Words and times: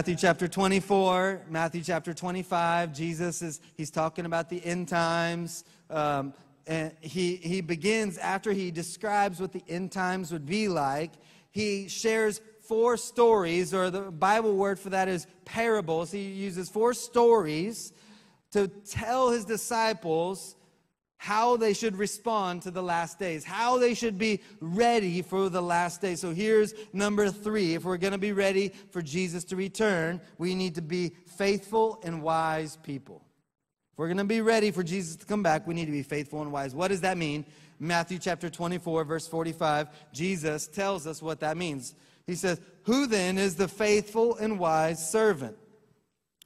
Matthew 0.00 0.16
chapter 0.16 0.48
24, 0.48 1.42
Matthew 1.50 1.82
chapter 1.82 2.14
25. 2.14 2.94
Jesus 2.94 3.42
is, 3.42 3.60
he's 3.76 3.90
talking 3.90 4.24
about 4.24 4.48
the 4.48 4.64
end 4.64 4.88
times. 4.88 5.62
Um, 5.90 6.32
and 6.66 6.94
he, 7.02 7.36
he 7.36 7.60
begins, 7.60 8.16
after 8.16 8.52
he 8.52 8.70
describes 8.70 9.40
what 9.40 9.52
the 9.52 9.62
end 9.68 9.92
times 9.92 10.32
would 10.32 10.46
be 10.46 10.68
like, 10.68 11.12
he 11.50 11.86
shares 11.86 12.40
four 12.62 12.96
stories, 12.96 13.74
or 13.74 13.90
the 13.90 14.10
Bible 14.10 14.56
word 14.56 14.78
for 14.78 14.88
that 14.88 15.06
is 15.06 15.26
parables. 15.44 16.10
He 16.10 16.30
uses 16.30 16.70
four 16.70 16.94
stories 16.94 17.92
to 18.52 18.68
tell 18.68 19.28
his 19.28 19.44
disciples 19.44 20.56
how 21.22 21.58
they 21.58 21.74
should 21.74 21.98
respond 21.98 22.62
to 22.62 22.70
the 22.70 22.82
last 22.82 23.18
days, 23.18 23.44
how 23.44 23.76
they 23.76 23.92
should 23.92 24.16
be 24.16 24.40
ready 24.58 25.20
for 25.20 25.50
the 25.50 25.60
last 25.60 26.00
day. 26.00 26.14
So 26.14 26.32
here's 26.32 26.72
number 26.94 27.28
three. 27.28 27.74
If 27.74 27.84
we're 27.84 27.98
going 27.98 28.14
to 28.14 28.18
be 28.18 28.32
ready 28.32 28.72
for 28.90 29.02
Jesus 29.02 29.44
to 29.44 29.56
return, 29.56 30.22
we 30.38 30.54
need 30.54 30.76
to 30.76 30.80
be 30.80 31.10
faithful 31.36 32.00
and 32.04 32.22
wise 32.22 32.78
people. 32.78 33.22
If 33.92 33.98
we're 33.98 34.06
going 34.06 34.16
to 34.16 34.24
be 34.24 34.40
ready 34.40 34.70
for 34.70 34.82
Jesus 34.82 35.16
to 35.16 35.26
come 35.26 35.42
back, 35.42 35.66
we 35.66 35.74
need 35.74 35.84
to 35.84 35.92
be 35.92 36.02
faithful 36.02 36.40
and 36.40 36.50
wise. 36.50 36.74
What 36.74 36.88
does 36.88 37.02
that 37.02 37.18
mean? 37.18 37.44
Matthew 37.78 38.18
chapter 38.18 38.48
24, 38.48 39.04
verse 39.04 39.28
45, 39.28 39.88
Jesus 40.14 40.68
tells 40.68 41.06
us 41.06 41.20
what 41.20 41.40
that 41.40 41.58
means. 41.58 41.94
He 42.26 42.34
says, 42.34 42.62
Who 42.84 43.06
then 43.06 43.36
is 43.36 43.56
the 43.56 43.68
faithful 43.68 44.36
and 44.36 44.58
wise 44.58 45.10
servant, 45.10 45.58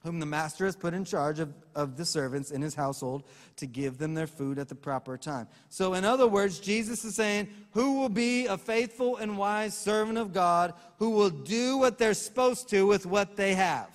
whom 0.03 0.19
the 0.19 0.27
master 0.27 0.65
has 0.65 0.75
put 0.75 0.95
in 0.95 1.05
charge 1.05 1.39
of, 1.39 1.55
of 1.75 1.97
the 1.97 2.05
servants 2.05 2.51
in 2.51 2.63
his 2.63 2.75
household 2.75 3.25
to 3.57 3.67
give 3.67 3.99
them 3.99 4.15
their 4.15 4.27
food 4.27 4.59
at 4.59 4.69
the 4.69 4.75
proper 4.75 5.17
time? 5.17 5.49
So, 5.69 5.95
in 5.95 6.05
other 6.05 6.27
words, 6.27 6.59
Jesus 6.59 7.05
is 7.05 7.15
saying, 7.15 7.49
Who 7.73 8.01
will 8.01 8.09
be 8.09 8.47
a 8.47 8.59
faithful 8.59 9.17
and 9.17 9.39
wise 9.39 9.77
servant 9.77 10.19
of 10.19 10.33
God 10.33 10.75
who 10.99 11.11
will 11.11 11.31
do 11.31 11.79
what 11.79 11.99
they're 11.99 12.15
supposed 12.15 12.69
to 12.71 12.87
with 12.87 13.07
what 13.07 13.37
they 13.37 13.55
have? 13.55 13.91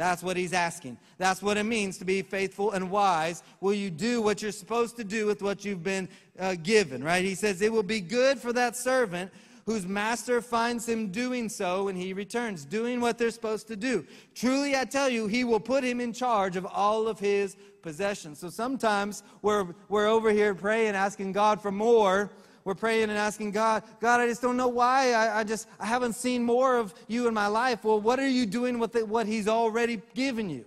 That's 0.00 0.22
what 0.22 0.38
he's 0.38 0.54
asking. 0.54 0.96
That's 1.18 1.42
what 1.42 1.58
it 1.58 1.64
means 1.64 1.98
to 1.98 2.06
be 2.06 2.22
faithful 2.22 2.72
and 2.72 2.90
wise. 2.90 3.42
Will 3.60 3.74
you 3.74 3.90
do 3.90 4.22
what 4.22 4.40
you're 4.40 4.50
supposed 4.50 4.96
to 4.96 5.04
do 5.04 5.26
with 5.26 5.42
what 5.42 5.62
you've 5.62 5.82
been 5.82 6.08
uh, 6.38 6.54
given, 6.54 7.04
right? 7.04 7.22
He 7.22 7.34
says, 7.34 7.60
It 7.60 7.70
will 7.70 7.82
be 7.82 8.00
good 8.00 8.38
for 8.38 8.52
that 8.54 8.76
servant 8.76 9.30
whose 9.70 9.86
master 9.86 10.42
finds 10.42 10.88
him 10.88 11.12
doing 11.12 11.48
so 11.48 11.84
when 11.84 11.94
he 11.94 12.12
returns, 12.12 12.64
doing 12.64 13.00
what 13.00 13.16
they're 13.16 13.30
supposed 13.30 13.68
to 13.68 13.76
do. 13.76 14.04
Truly, 14.34 14.74
I 14.74 14.84
tell 14.84 15.08
you, 15.08 15.28
he 15.28 15.44
will 15.44 15.60
put 15.60 15.84
him 15.84 16.00
in 16.00 16.12
charge 16.12 16.56
of 16.56 16.66
all 16.66 17.06
of 17.06 17.20
his 17.20 17.56
possessions. 17.80 18.40
So 18.40 18.50
sometimes 18.50 19.22
we're, 19.42 19.68
we're 19.88 20.08
over 20.08 20.32
here 20.32 20.56
praying, 20.56 20.96
asking 20.96 21.30
God 21.30 21.62
for 21.62 21.70
more. 21.70 22.32
We're 22.64 22.74
praying 22.74 23.10
and 23.10 23.12
asking 23.12 23.52
God, 23.52 23.84
God, 24.00 24.18
I 24.18 24.26
just 24.26 24.42
don't 24.42 24.56
know 24.56 24.66
why. 24.66 25.12
I, 25.12 25.38
I 25.38 25.44
just 25.44 25.68
I 25.78 25.86
haven't 25.86 26.14
seen 26.14 26.42
more 26.42 26.76
of 26.76 26.92
you 27.06 27.28
in 27.28 27.34
my 27.34 27.46
life. 27.46 27.84
Well, 27.84 28.00
what 28.00 28.18
are 28.18 28.28
you 28.28 28.46
doing 28.46 28.80
with 28.80 28.96
it, 28.96 29.06
what 29.06 29.26
He's 29.26 29.46
already 29.46 30.02
given 30.14 30.50
you? 30.50 30.64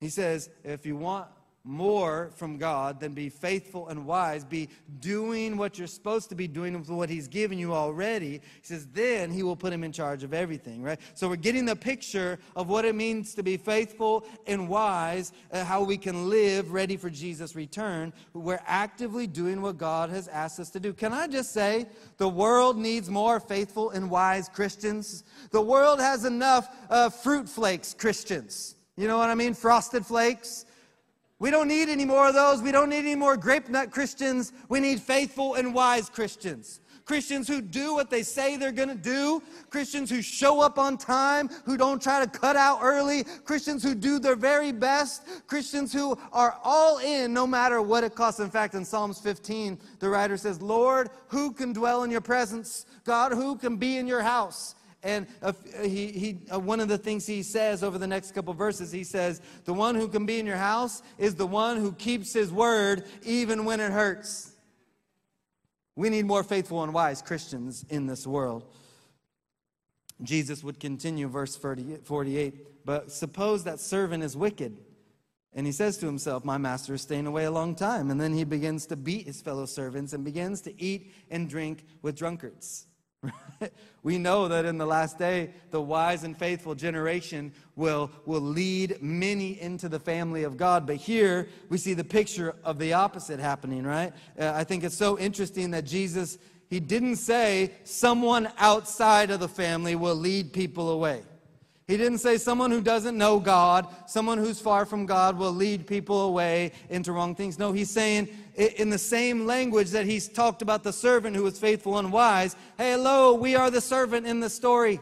He 0.00 0.08
says, 0.08 0.50
if 0.64 0.84
you 0.84 0.96
want 0.96 1.28
more 1.64 2.30
from 2.34 2.58
God 2.58 2.98
than 2.98 3.14
be 3.14 3.28
faithful 3.28 3.88
and 3.88 4.04
wise, 4.04 4.44
be 4.44 4.68
doing 5.00 5.56
what 5.56 5.78
you're 5.78 5.86
supposed 5.86 6.28
to 6.30 6.34
be 6.34 6.48
doing 6.48 6.78
with 6.78 6.90
what 6.90 7.08
He's 7.08 7.28
given 7.28 7.56
you 7.58 7.72
already. 7.72 8.32
He 8.32 8.40
says, 8.62 8.88
then 8.92 9.30
He 9.30 9.42
will 9.42 9.54
put 9.54 9.72
Him 9.72 9.84
in 9.84 9.92
charge 9.92 10.24
of 10.24 10.34
everything, 10.34 10.82
right? 10.82 10.98
So 11.14 11.28
we're 11.28 11.36
getting 11.36 11.64
the 11.64 11.76
picture 11.76 12.38
of 12.56 12.68
what 12.68 12.84
it 12.84 12.94
means 12.94 13.34
to 13.34 13.42
be 13.42 13.56
faithful 13.56 14.24
and 14.46 14.68
wise, 14.68 15.32
uh, 15.52 15.64
how 15.64 15.84
we 15.84 15.96
can 15.96 16.28
live 16.28 16.72
ready 16.72 16.96
for 16.96 17.10
Jesus' 17.10 17.54
return. 17.54 18.12
We're 18.32 18.62
actively 18.66 19.26
doing 19.26 19.62
what 19.62 19.78
God 19.78 20.10
has 20.10 20.26
asked 20.28 20.58
us 20.58 20.70
to 20.70 20.80
do. 20.80 20.92
Can 20.92 21.12
I 21.12 21.28
just 21.28 21.52
say, 21.52 21.86
the 22.16 22.28
world 22.28 22.76
needs 22.76 23.08
more 23.08 23.38
faithful 23.38 23.90
and 23.90 24.10
wise 24.10 24.48
Christians? 24.48 25.22
The 25.50 25.62
world 25.62 26.00
has 26.00 26.24
enough 26.24 26.68
uh, 26.90 27.08
fruit 27.08 27.48
flakes 27.48 27.94
Christians. 27.94 28.74
You 28.96 29.06
know 29.06 29.18
what 29.18 29.30
I 29.30 29.34
mean? 29.34 29.54
Frosted 29.54 30.04
flakes. 30.04 30.66
We 31.42 31.50
don't 31.50 31.66
need 31.66 31.88
any 31.88 32.04
more 32.04 32.28
of 32.28 32.34
those. 32.34 32.62
We 32.62 32.70
don't 32.70 32.88
need 32.88 33.00
any 33.00 33.16
more 33.16 33.36
grape 33.36 33.68
nut 33.68 33.90
Christians. 33.90 34.52
We 34.68 34.78
need 34.78 35.00
faithful 35.00 35.54
and 35.54 35.74
wise 35.74 36.08
Christians. 36.08 36.78
Christians 37.04 37.48
who 37.48 37.60
do 37.60 37.94
what 37.94 38.10
they 38.10 38.22
say 38.22 38.56
they're 38.56 38.70
going 38.70 38.90
to 38.90 38.94
do. 38.94 39.42
Christians 39.68 40.08
who 40.08 40.22
show 40.22 40.60
up 40.60 40.78
on 40.78 40.96
time, 40.96 41.48
who 41.64 41.76
don't 41.76 42.00
try 42.00 42.24
to 42.24 42.30
cut 42.30 42.54
out 42.54 42.78
early. 42.80 43.24
Christians 43.24 43.82
who 43.82 43.96
do 43.96 44.20
their 44.20 44.36
very 44.36 44.70
best. 44.70 45.24
Christians 45.48 45.92
who 45.92 46.16
are 46.32 46.56
all 46.62 46.98
in 46.98 47.34
no 47.34 47.44
matter 47.44 47.82
what 47.82 48.04
it 48.04 48.14
costs. 48.14 48.38
In 48.38 48.48
fact, 48.48 48.74
in 48.74 48.84
Psalms 48.84 49.18
15, 49.18 49.80
the 49.98 50.08
writer 50.08 50.36
says, 50.36 50.62
Lord, 50.62 51.10
who 51.26 51.50
can 51.50 51.72
dwell 51.72 52.04
in 52.04 52.10
your 52.12 52.20
presence? 52.20 52.86
God, 53.02 53.32
who 53.32 53.56
can 53.56 53.78
be 53.78 53.96
in 53.96 54.06
your 54.06 54.22
house? 54.22 54.76
And 55.02 55.26
uh, 55.42 55.52
he, 55.82 56.12
he, 56.12 56.38
uh, 56.52 56.60
one 56.60 56.78
of 56.78 56.88
the 56.88 56.98
things 56.98 57.26
he 57.26 57.42
says 57.42 57.82
over 57.82 57.98
the 57.98 58.06
next 58.06 58.32
couple 58.32 58.54
verses, 58.54 58.92
he 58.92 59.02
says, 59.02 59.40
The 59.64 59.74
one 59.74 59.96
who 59.96 60.06
can 60.06 60.26
be 60.26 60.38
in 60.38 60.46
your 60.46 60.56
house 60.56 61.02
is 61.18 61.34
the 61.34 61.46
one 61.46 61.78
who 61.78 61.92
keeps 61.92 62.32
his 62.32 62.52
word 62.52 63.04
even 63.22 63.64
when 63.64 63.80
it 63.80 63.90
hurts. 63.90 64.52
We 65.96 66.08
need 66.08 66.24
more 66.24 66.44
faithful 66.44 66.82
and 66.82 66.94
wise 66.94 67.20
Christians 67.20 67.84
in 67.88 68.06
this 68.06 68.26
world. 68.26 68.64
Jesus 70.22 70.62
would 70.62 70.78
continue, 70.78 71.26
verse 71.28 71.56
48. 71.56 72.84
But 72.84 73.10
suppose 73.10 73.64
that 73.64 73.80
servant 73.80 74.22
is 74.22 74.36
wicked. 74.36 74.78
And 75.54 75.66
he 75.66 75.72
says 75.72 75.98
to 75.98 76.06
himself, 76.06 76.44
My 76.44 76.58
master 76.58 76.94
is 76.94 77.02
staying 77.02 77.26
away 77.26 77.44
a 77.44 77.50
long 77.50 77.74
time. 77.74 78.10
And 78.10 78.20
then 78.20 78.32
he 78.32 78.44
begins 78.44 78.86
to 78.86 78.96
beat 78.96 79.26
his 79.26 79.42
fellow 79.42 79.66
servants 79.66 80.12
and 80.12 80.24
begins 80.24 80.60
to 80.62 80.82
eat 80.82 81.12
and 81.30 81.48
drink 81.48 81.84
with 82.02 82.16
drunkards. 82.16 82.86
we 84.02 84.18
know 84.18 84.48
that 84.48 84.64
in 84.64 84.78
the 84.78 84.86
last 84.86 85.18
day, 85.18 85.50
the 85.70 85.80
wise 85.80 86.24
and 86.24 86.36
faithful 86.36 86.74
generation 86.74 87.52
will, 87.76 88.10
will 88.26 88.40
lead 88.40 89.00
many 89.00 89.60
into 89.60 89.88
the 89.88 90.00
family 90.00 90.42
of 90.42 90.56
God. 90.56 90.86
But 90.86 90.96
here 90.96 91.48
we 91.68 91.78
see 91.78 91.94
the 91.94 92.04
picture 92.04 92.54
of 92.64 92.78
the 92.78 92.92
opposite 92.92 93.40
happening, 93.40 93.84
right? 93.84 94.12
Uh, 94.38 94.52
I 94.54 94.64
think 94.64 94.84
it's 94.84 94.96
so 94.96 95.18
interesting 95.18 95.70
that 95.72 95.84
Jesus, 95.84 96.38
he 96.68 96.80
didn't 96.80 97.16
say 97.16 97.72
someone 97.84 98.50
outside 98.58 99.30
of 99.30 99.40
the 99.40 99.48
family 99.48 99.94
will 99.94 100.16
lead 100.16 100.52
people 100.52 100.90
away. 100.90 101.22
He 101.88 101.96
didn't 101.96 102.18
say 102.18 102.38
someone 102.38 102.70
who 102.70 102.80
doesn't 102.80 103.18
know 103.18 103.40
God, 103.40 103.88
someone 104.06 104.38
who's 104.38 104.60
far 104.60 104.86
from 104.86 105.04
God 105.04 105.36
will 105.36 105.52
lead 105.52 105.86
people 105.86 106.22
away 106.22 106.72
into 106.88 107.12
wrong 107.12 107.34
things. 107.34 107.58
No, 107.58 107.72
he's 107.72 107.90
saying 107.90 108.28
in 108.56 108.88
the 108.88 108.98
same 108.98 109.46
language 109.46 109.90
that 109.90 110.06
he's 110.06 110.28
talked 110.28 110.62
about 110.62 110.84
the 110.84 110.92
servant 110.92 111.34
who 111.34 111.42
was 111.42 111.58
faithful 111.58 111.98
and 111.98 112.12
wise. 112.12 112.54
Hey, 112.78 112.92
hello, 112.92 113.34
we 113.34 113.56
are 113.56 113.70
the 113.70 113.80
servant 113.80 114.26
in 114.26 114.40
the 114.40 114.48
story. 114.50 115.00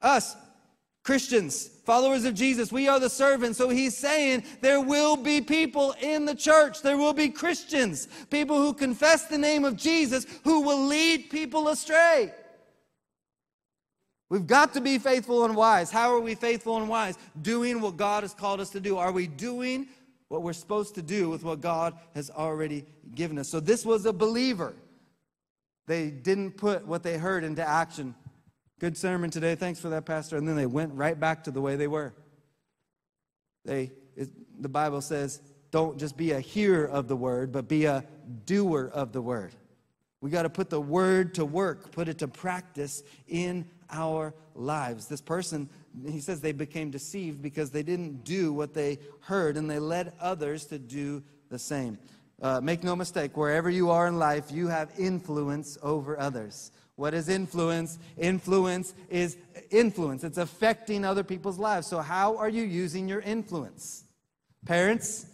Us, 0.00 0.36
Christians, 1.02 1.68
followers 1.84 2.24
of 2.24 2.34
Jesus, 2.34 2.70
we 2.70 2.86
are 2.88 3.00
the 3.00 3.10
servant. 3.10 3.56
So 3.56 3.68
he's 3.68 3.96
saying 3.96 4.44
there 4.60 4.80
will 4.80 5.16
be 5.16 5.40
people 5.40 5.96
in 6.00 6.24
the 6.24 6.34
church, 6.34 6.82
there 6.82 6.96
will 6.96 7.12
be 7.12 7.28
Christians, 7.28 8.06
people 8.30 8.56
who 8.56 8.72
confess 8.72 9.26
the 9.26 9.38
name 9.38 9.64
of 9.64 9.76
Jesus 9.76 10.26
who 10.44 10.60
will 10.60 10.86
lead 10.86 11.28
people 11.28 11.68
astray. 11.68 12.32
We've 14.32 14.46
got 14.46 14.72
to 14.72 14.80
be 14.80 14.98
faithful 14.98 15.44
and 15.44 15.54
wise. 15.54 15.90
How 15.90 16.14
are 16.14 16.18
we 16.18 16.34
faithful 16.34 16.78
and 16.78 16.88
wise? 16.88 17.18
Doing 17.42 17.82
what 17.82 17.98
God 17.98 18.22
has 18.22 18.32
called 18.32 18.60
us 18.60 18.70
to 18.70 18.80
do. 18.80 18.96
Are 18.96 19.12
we 19.12 19.26
doing 19.26 19.88
what 20.28 20.40
we're 20.40 20.54
supposed 20.54 20.94
to 20.94 21.02
do 21.02 21.28
with 21.28 21.44
what 21.44 21.60
God 21.60 21.98
has 22.14 22.30
already 22.30 22.86
given 23.14 23.38
us? 23.38 23.50
So, 23.50 23.60
this 23.60 23.84
was 23.84 24.06
a 24.06 24.12
believer. 24.14 24.72
They 25.86 26.08
didn't 26.08 26.52
put 26.52 26.86
what 26.86 27.02
they 27.02 27.18
heard 27.18 27.44
into 27.44 27.62
action. 27.62 28.14
Good 28.78 28.96
sermon 28.96 29.28
today. 29.28 29.54
Thanks 29.54 29.80
for 29.80 29.90
that, 29.90 30.06
Pastor. 30.06 30.38
And 30.38 30.48
then 30.48 30.56
they 30.56 30.64
went 30.64 30.94
right 30.94 31.20
back 31.20 31.44
to 31.44 31.50
the 31.50 31.60
way 31.60 31.76
they 31.76 31.86
were. 31.86 32.14
They, 33.66 33.90
it, 34.16 34.30
the 34.62 34.70
Bible 34.70 35.02
says, 35.02 35.42
don't 35.70 35.98
just 35.98 36.16
be 36.16 36.30
a 36.30 36.40
hearer 36.40 36.86
of 36.86 37.06
the 37.06 37.16
word, 37.16 37.52
but 37.52 37.68
be 37.68 37.84
a 37.84 38.02
doer 38.46 38.90
of 38.94 39.12
the 39.12 39.20
word. 39.20 39.52
We 40.22 40.30
got 40.30 40.44
to 40.44 40.50
put 40.50 40.70
the 40.70 40.80
word 40.80 41.34
to 41.34 41.44
work, 41.44 41.90
put 41.90 42.08
it 42.08 42.18
to 42.20 42.28
practice 42.28 43.02
in 43.26 43.68
our 43.92 44.34
lives. 44.54 45.06
This 45.06 45.20
person, 45.20 45.68
he 46.06 46.20
says 46.20 46.40
they 46.40 46.52
became 46.52 46.90
deceived 46.90 47.42
because 47.42 47.70
they 47.70 47.82
didn't 47.82 48.24
do 48.24 48.52
what 48.52 48.74
they 48.74 48.98
heard 49.20 49.56
and 49.56 49.70
they 49.70 49.78
led 49.78 50.14
others 50.20 50.64
to 50.66 50.78
do 50.78 51.22
the 51.48 51.58
same. 51.58 51.98
Uh, 52.40 52.60
make 52.60 52.82
no 52.82 52.96
mistake, 52.96 53.36
wherever 53.36 53.70
you 53.70 53.90
are 53.90 54.08
in 54.08 54.18
life, 54.18 54.50
you 54.50 54.66
have 54.66 54.90
influence 54.98 55.78
over 55.82 56.18
others. 56.18 56.72
What 56.96 57.14
is 57.14 57.28
influence? 57.28 57.98
Influence 58.18 58.94
is 59.08 59.36
influence. 59.70 60.24
It's 60.24 60.38
affecting 60.38 61.04
other 61.04 61.22
people's 61.22 61.58
lives. 61.58 61.86
So, 61.86 62.00
how 62.00 62.36
are 62.36 62.48
you 62.48 62.64
using 62.64 63.08
your 63.08 63.20
influence? 63.20 64.04
Parents, 64.66 65.26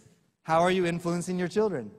how 0.43 0.61
are 0.61 0.71
you 0.71 0.85
influencing 0.85 1.37
your 1.37 1.47
children? 1.47 1.91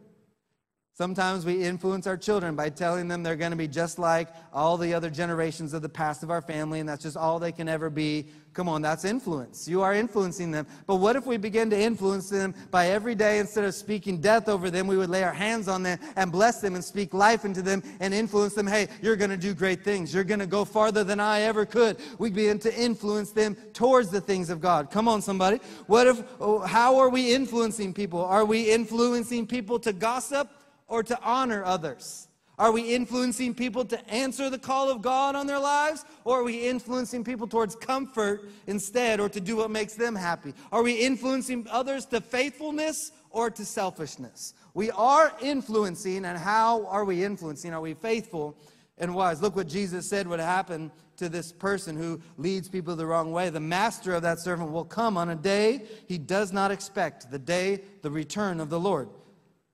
Sometimes 0.93 1.47
we 1.47 1.63
influence 1.63 2.07
our 2.07 2.17
children 2.17 2.55
by 2.55 2.69
telling 2.69 3.09
them 3.09 3.23
they're 3.23 3.37
going 3.37 3.53
to 3.53 3.57
be 3.57 3.69
just 3.69 3.99
like 3.99 4.29
all 4.53 4.77
the 4.77 4.93
other 4.93 5.09
generations 5.09 5.73
of 5.73 5.81
the 5.81 5.89
past 5.89 6.23
of 6.23 6.31
our 6.31 6.43
family, 6.43 6.81
and 6.81 6.89
that's 6.89 7.03
just 7.03 7.17
all 7.17 7.39
they 7.39 7.53
can 7.53 7.69
ever 7.69 7.89
be. 7.89 8.27
Come 8.53 8.69
on, 8.69 8.83
that's 8.83 9.05
influence. 9.07 9.67
You 9.67 9.81
are 9.81 9.95
influencing 9.95 10.51
them. 10.51 10.67
But 10.87 10.97
what 10.97 11.17
if 11.17 11.25
we 11.25 11.37
begin 11.37 11.71
to 11.71 11.81
influence 11.81 12.29
them 12.29 12.55
by 12.71 12.89
every 12.89 13.15
day, 13.15 13.39
instead 13.39 13.65
of 13.65 13.75
speaking 13.75 14.21
death 14.21 14.49
over 14.49 14.71
them, 14.71 14.89
we 14.89 14.97
would 14.97 15.09
lay 15.09 15.23
our 15.23 15.33
hands 15.33 15.69
on 15.69 15.83
them 15.85 15.99
and 16.17 16.31
bless 16.31 16.61
them 16.61 16.75
and 16.75 16.85
speak 16.85 17.15
life 17.15 17.47
into 17.47 17.63
them 17.63 17.83
and 18.01 18.13
influence 18.13 18.55
them? 18.55 18.67
Hey, 18.67 18.89
you're 19.01 19.17
going 19.17 19.31
to 19.31 19.39
do 19.39 19.55
great 19.55 19.83
things. 19.83 20.13
You're 20.13 20.25
going 20.25 20.41
to 20.41 20.47
go 20.47 20.67
farther 20.67 21.05
than 21.05 21.21
I 21.21 21.43
ever 21.43 21.65
could. 21.65 21.99
We 22.19 22.29
begin 22.29 22.59
to 22.59 22.79
influence 22.79 23.31
them 23.31 23.55
towards 23.73 24.11
the 24.11 24.21
things 24.21 24.51
of 24.51 24.61
God. 24.61 24.91
Come 24.91 25.09
on, 25.09 25.23
somebody. 25.23 25.61
What 25.87 26.09
if, 26.09 26.23
oh, 26.41 26.59
how 26.59 26.99
are 26.99 27.09
we 27.09 27.33
influencing 27.33 27.95
people? 27.95 28.23
Are 28.23 28.45
we 28.45 28.71
influencing 28.71 29.47
people 29.47 29.79
to 29.79 29.95
gossip? 29.95 30.51
Or 30.91 31.03
to 31.05 31.19
honor 31.23 31.65
others? 31.65 32.29
Are 32.59 32.73
we 32.73 32.95
influencing 32.95 33.55
people 33.55 33.87
to 33.87 34.11
answer 34.11 34.51
the 34.51 34.59
call 34.59 34.91
of 34.91 35.01
God 35.01 35.35
on 35.35 35.47
their 35.47 35.59
lives? 35.59 36.05
Or 36.25 36.41
are 36.41 36.45
we 36.45 36.69
influencing 36.69 37.25
people 37.25 37.47
towards 37.47 37.75
comfort 37.75 38.51
instead 38.67 39.19
or 39.19 39.31
to 39.31 39.41
do 39.41 39.57
what 39.57 39.71
makes 39.71 39.95
them 39.95 40.15
happy? 40.15 40.53
Are 40.71 40.83
we 40.83 40.93
influencing 40.93 41.67
others 41.71 42.05
to 42.07 42.21
faithfulness 42.21 43.13
or 43.31 43.49
to 43.49 43.65
selfishness? 43.65 44.53
We 44.75 44.91
are 44.91 45.33
influencing, 45.41 46.27
and 46.27 46.37
how 46.37 46.85
are 46.87 47.07
we 47.07 47.25
influencing? 47.25 47.73
Are 47.73 47.81
we 47.81 47.95
faithful 47.95 48.59
and 48.99 49.15
wise? 49.15 49.41
Look 49.41 49.57
what 49.57 49.67
Jesus 49.67 50.07
said 50.07 50.29
would 50.29 50.39
happen 50.39 50.93
to 51.17 51.31
this 51.31 51.53
person 51.53 51.97
who 51.97 52.21
leads 52.37 52.69
people 52.69 52.95
the 52.95 53.07
wrong 53.07 53.33
way. 53.33 53.49
The 53.49 53.59
master 53.59 54.13
of 54.13 54.23
that 54.23 54.39
servant 54.39 54.71
will 54.71 54.85
come 54.85 55.17
on 55.17 55.31
a 55.31 55.35
day 55.35 55.87
he 56.09 56.19
does 56.19 56.53
not 56.53 56.71
expect, 56.71 57.31
the 57.31 57.39
day, 57.39 57.81
the 58.03 58.11
return 58.11 58.61
of 58.61 58.69
the 58.69 58.81
Lord 58.81 59.09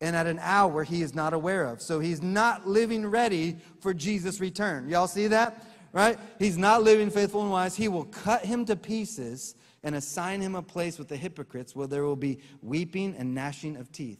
and 0.00 0.14
at 0.14 0.26
an 0.26 0.38
hour 0.40 0.84
he 0.84 1.02
is 1.02 1.14
not 1.14 1.32
aware 1.32 1.64
of. 1.64 1.81
So 1.81 2.00
he's 2.00 2.22
not 2.22 2.66
living 2.66 3.06
ready 3.06 3.56
for 3.81 3.94
Jesus' 3.94 4.40
return. 4.40 4.88
Y'all 4.88 5.06
see 5.06 5.26
that? 5.28 5.64
Right? 5.93 6.19
He's 6.38 6.58
not 6.58 6.82
living 6.82 7.10
faithful 7.10 7.43
and 7.43 7.50
wise. 7.50 7.76
He 7.76 7.88
will 7.88 8.04
cut 8.04 8.44
him 8.44 8.66
to 8.66 8.76
pieces 8.76 9.54
and 9.82 9.94
assign 9.94 10.40
him 10.40 10.54
a 10.54 10.62
place 10.62 10.98
with 10.98 11.08
the 11.08 11.16
hypocrites 11.16 11.75
where 11.75 11.87
there 11.87 12.02
will 12.02 12.16
be 12.16 12.40
weeping 12.60 13.14
and 13.16 13.34
gnashing 13.34 13.76
of 13.76 13.90
teeth. 13.93 14.19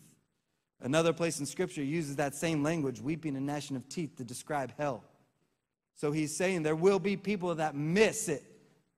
Another 0.81 1.13
place 1.13 1.41
in 1.41 1.47
Scripture 1.47 1.83
uses 1.83 2.17
that 2.17 2.35
same 2.35 2.63
language, 2.63 3.01
weeping 3.01 3.37
and 3.37 3.47
gnashing 3.47 3.77
of 3.77 3.89
teeth, 3.89 4.17
to 4.17 4.25
describe 4.25 4.73
hell. 4.79 5.05
So 5.95 6.13
he's 6.13 6.37
saying 6.37 6.63
there 6.63 6.77
will 6.77 6.99
be 6.99 7.17
people 7.17 7.55
that 7.55 7.75
miss 7.75 8.29
it 8.29 8.45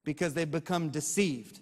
because 0.05 0.35
they 0.35 0.45
become 0.45 0.91
deceived 0.91 1.61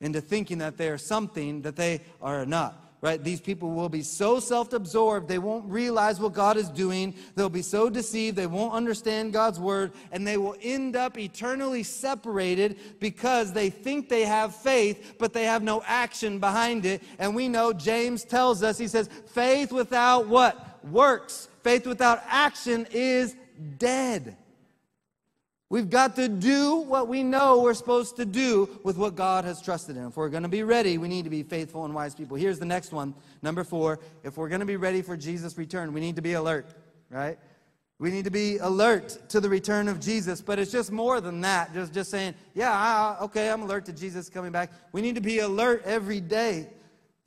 into 0.00 0.20
thinking 0.20 0.58
that 0.58 0.76
they 0.76 0.88
are 0.88 0.98
something 0.98 1.62
that 1.62 1.76
they 1.76 2.00
are 2.20 2.46
not 2.46 2.81
right? 3.02 3.22
These 3.22 3.40
people 3.40 3.72
will 3.72 3.88
be 3.88 4.02
so 4.02 4.38
self 4.38 4.72
absorbed, 4.72 5.28
they 5.28 5.38
won't 5.38 5.68
realize 5.70 6.20
what 6.20 6.32
God 6.32 6.56
is 6.56 6.70
doing. 6.70 7.14
They'll 7.34 7.48
be 7.48 7.62
so 7.62 7.90
deceived, 7.90 8.36
they 8.36 8.46
won't 8.46 8.72
understand 8.72 9.32
God's 9.32 9.60
word, 9.60 9.92
and 10.12 10.26
they 10.26 10.36
will 10.38 10.56
end 10.62 10.94
up 10.96 11.18
eternally 11.18 11.82
separated 11.82 12.78
because 13.00 13.52
they 13.52 13.68
think 13.70 14.08
they 14.08 14.24
have 14.24 14.54
faith, 14.54 15.16
but 15.18 15.32
they 15.32 15.44
have 15.44 15.62
no 15.62 15.82
action 15.84 16.38
behind 16.38 16.86
it. 16.86 17.02
And 17.18 17.34
we 17.34 17.48
know 17.48 17.72
James 17.72 18.24
tells 18.24 18.62
us, 18.62 18.78
he 18.78 18.86
says, 18.86 19.10
faith 19.26 19.72
without 19.72 20.28
what? 20.28 20.84
Works. 20.84 21.48
Faith 21.62 21.86
without 21.86 22.22
action 22.28 22.86
is 22.92 23.34
dead. 23.78 24.36
We've 25.72 25.88
got 25.88 26.16
to 26.16 26.28
do 26.28 26.76
what 26.76 27.08
we 27.08 27.22
know 27.22 27.62
we're 27.62 27.72
supposed 27.72 28.16
to 28.16 28.26
do 28.26 28.68
with 28.82 28.98
what 28.98 29.14
God 29.14 29.46
has 29.46 29.62
trusted 29.62 29.96
in. 29.96 30.04
If 30.04 30.18
we're 30.18 30.28
going 30.28 30.42
to 30.42 30.48
be 30.50 30.64
ready, 30.64 30.98
we 30.98 31.08
need 31.08 31.24
to 31.24 31.30
be 31.30 31.42
faithful 31.42 31.86
and 31.86 31.94
wise 31.94 32.14
people. 32.14 32.36
Here's 32.36 32.58
the 32.58 32.66
next 32.66 32.92
one. 32.92 33.14
Number 33.40 33.64
four, 33.64 33.98
if 34.22 34.36
we're 34.36 34.50
going 34.50 34.60
to 34.60 34.66
be 34.66 34.76
ready 34.76 35.00
for 35.00 35.16
Jesus' 35.16 35.56
return, 35.56 35.94
we 35.94 36.00
need 36.00 36.16
to 36.16 36.20
be 36.20 36.34
alert, 36.34 36.66
right? 37.08 37.38
We 37.98 38.10
need 38.10 38.26
to 38.26 38.30
be 38.30 38.58
alert 38.58 39.30
to 39.30 39.40
the 39.40 39.48
return 39.48 39.88
of 39.88 39.98
Jesus, 39.98 40.42
but 40.42 40.58
it's 40.58 40.70
just 40.70 40.92
more 40.92 41.22
than 41.22 41.40
that. 41.40 41.72
Just, 41.72 41.94
just 41.94 42.10
saying, 42.10 42.34
yeah, 42.52 42.70
I, 42.70 43.24
okay, 43.24 43.48
I'm 43.48 43.62
alert 43.62 43.86
to 43.86 43.94
Jesus 43.94 44.28
coming 44.28 44.52
back. 44.52 44.70
We 44.92 45.00
need 45.00 45.14
to 45.14 45.22
be 45.22 45.38
alert 45.38 45.84
every 45.86 46.20
day 46.20 46.68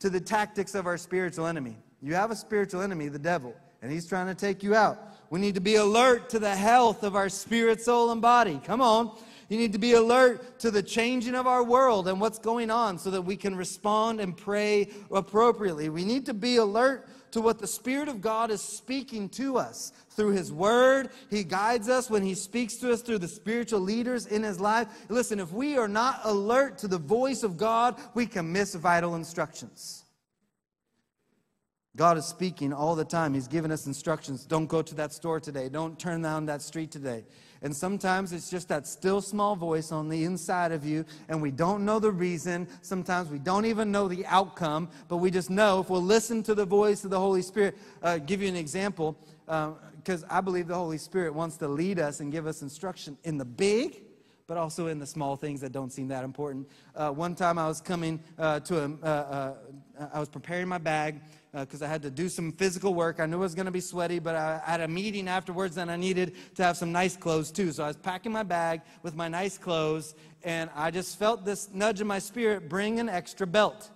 to 0.02 0.10
the 0.12 0.20
tactics 0.20 0.76
of 0.76 0.86
our 0.86 1.00
spiritual 1.00 1.48
enemy. 1.48 1.78
You 2.00 2.14
have 2.14 2.30
a 2.30 2.36
spiritual 2.36 2.82
enemy, 2.82 3.08
the 3.08 3.18
devil, 3.18 3.56
and 3.82 3.92
he's 3.92 4.06
trying 4.06 4.28
to 4.28 4.36
take 4.36 4.62
you 4.62 4.76
out. 4.76 5.15
We 5.30 5.40
need 5.40 5.56
to 5.56 5.62
be 5.62 5.76
alert 5.76 6.30
to 6.30 6.40
the 6.40 6.56
health 6.56 7.04
of 7.04 7.16
our 7.16 7.30
spirit, 7.30 7.82
soul, 7.82 8.12
and 8.12 8.22
body. 8.22 8.60
Come 8.64 8.82
on. 8.82 9.18
You 9.50 9.58
need 9.58 9.74
to 9.74 9.80
be 9.80 9.94
alert 9.94 10.60
to 10.60 10.72
the 10.72 10.82
changing 10.82 11.36
of 11.36 11.46
our 11.46 11.64
world 11.64 12.08
and 12.08 12.20
what's 12.20 12.40
going 12.40 12.72
on 12.72 12.98
so 12.98 13.12
that 13.12 13.22
we 13.22 13.36
can 13.36 13.56
respond 13.56 14.20
and 14.20 14.36
pray 14.36 14.90
appropriately. 15.12 15.90
We 15.90 16.04
need 16.04 16.26
to 16.26 16.34
be 16.34 16.58
alert 16.58 17.08
to 17.32 17.42
what 17.42 17.60
the 17.60 17.68
Spirit 17.68 18.08
of 18.08 18.22
God 18.22 18.50
is 18.50 18.62
speaking 18.62 19.30
to 19.30 19.58
us 19.58 19.92
through 20.12 20.32
His 20.32 20.52
Word. 20.52 21.10
He 21.30 21.44
guides 21.44 21.90
us 21.90 22.10
when 22.10 22.24
He 22.24 22.34
speaks 22.34 22.78
to 22.78 22.92
us 22.92 23.02
through 23.02 23.20
the 23.20 23.28
spiritual 23.28 23.82
leaders 23.82 24.26
in 24.26 24.42
His 24.42 24.60
life. 24.60 24.88
Listen, 25.10 25.40
if 25.40 25.52
we 25.52 25.78
are 25.78 25.88
not 25.88 26.22
alert 26.24 26.78
to 26.80 26.88
the 26.88 26.98
voice 26.98 27.44
of 27.44 27.58
God, 27.58 28.00
we 28.14 28.26
can 28.26 28.52
miss 28.52 28.74
vital 28.74 29.16
instructions. 29.16 30.05
God 31.96 32.18
is 32.18 32.26
speaking 32.26 32.74
all 32.74 32.94
the 32.96 33.06
time. 33.06 33.34
He's 33.34 33.48
giving 33.48 33.72
us 33.72 33.88
instructions. 33.88 34.44
Don't 34.44 34.66
go 34.66 34.82
to 34.82 34.96
that 34.96 35.14
store 35.14 35.40
today. 35.40 35.70
Don't 35.70 35.98
turn 35.98 36.22
down 36.22 36.46
that 36.48 36.62
street 36.62 36.92
today. 36.92 37.24
And 37.62 37.74
sometimes 37.76 38.34
it's 38.34 38.50
just 38.50 38.68
that 38.68 38.86
still 38.86 39.22
small 39.22 39.56
voice 39.56 39.94
on 39.94 40.10
the 40.10 40.26
inside 40.26 40.74
of 40.74 40.86
you, 40.86 41.06
and 41.30 41.42
we 41.42 41.52
don't 41.52 41.86
know 41.86 42.00
the 42.00 42.12
reason. 42.12 42.68
Sometimes 42.82 43.30
we 43.30 43.40
don't 43.40 43.66
even 43.66 43.92
know 43.92 44.10
the 44.10 44.26
outcome, 44.26 44.90
but 45.08 45.18
we 45.18 45.32
just 45.32 45.50
know 45.50 45.80
if 45.80 45.90
we'll 45.90 46.02
listen 46.02 46.44
to 46.44 46.54
the 46.54 46.66
voice 46.66 47.06
of 47.06 47.12
the 47.12 47.20
Holy 47.20 47.42
Spirit. 47.42 47.78
Uh, 48.04 48.18
give 48.18 48.42
you 48.42 48.50
an 48.50 48.58
example, 48.58 49.18
because 49.46 50.24
uh, 50.26 50.28
I 50.30 50.42
believe 50.42 50.68
the 50.68 50.76
Holy 50.76 50.98
Spirit 50.98 51.34
wants 51.34 51.56
to 51.58 51.68
lead 51.68 51.98
us 51.98 52.20
and 52.20 52.32
give 52.32 52.46
us 52.46 52.62
instruction 52.62 53.18
in 53.24 53.38
the 53.38 53.46
big 53.46 54.02
but 54.48 54.58
also 54.58 54.88
in 54.88 55.00
the 55.00 55.06
small 55.06 55.36
things 55.36 55.60
that 55.62 55.72
don't 55.72 55.92
seem 55.92 56.08
that 56.08 56.24
important. 56.24 56.68
Uh, 56.96 57.10
one 57.10 57.34
time 57.34 57.58
I 57.58 57.68
was 57.68 57.82
coming 57.82 58.20
uh, 58.38 58.60
to 58.60 58.84
a, 58.84 58.92
uh, 59.04 59.08
uh 59.08 59.54
I 60.14 60.20
was 60.20 60.30
preparing 60.30 60.68
my 60.68 60.78
bag 60.78 61.22
because 61.62 61.82
uh, 61.82 61.86
I 61.86 61.88
had 61.88 62.02
to 62.02 62.12
do 62.12 62.28
some 62.28 62.52
physical 62.52 62.94
work. 62.94 63.20
I 63.20 63.26
knew 63.26 63.38
it 63.38 63.40
was 63.40 63.56
going 63.56 63.66
to 63.66 63.72
be 63.72 63.80
sweaty, 63.80 64.20
but 64.20 64.36
I 64.36 64.62
had 64.66 64.82
a 64.82 64.88
meeting 64.88 65.28
afterwards 65.28 65.78
and 65.78 65.90
I 65.90 65.96
needed 65.96 66.36
to 66.56 66.64
have 66.64 66.76
some 66.76 66.92
nice 66.92 67.16
clothes 67.16 67.52
too. 67.52 67.72
So 67.72 67.84
I 67.84 67.88
was 67.88 67.98
packing 67.98 68.32
my 68.32 68.44
bag 68.44 68.82
with 69.04 69.16
my 69.16 69.28
nice 69.28 69.58
clothes, 69.58 70.16
and 70.44 70.70
I 70.76 70.92
just 70.92 71.18
felt 71.18 71.46
this 71.46 71.70
nudge 71.74 72.02
in 72.02 72.08
my 72.08 72.20
spirit 72.20 72.68
bring 72.68 73.00
an 73.00 73.08
extra 73.08 73.48
belt. 73.48 73.90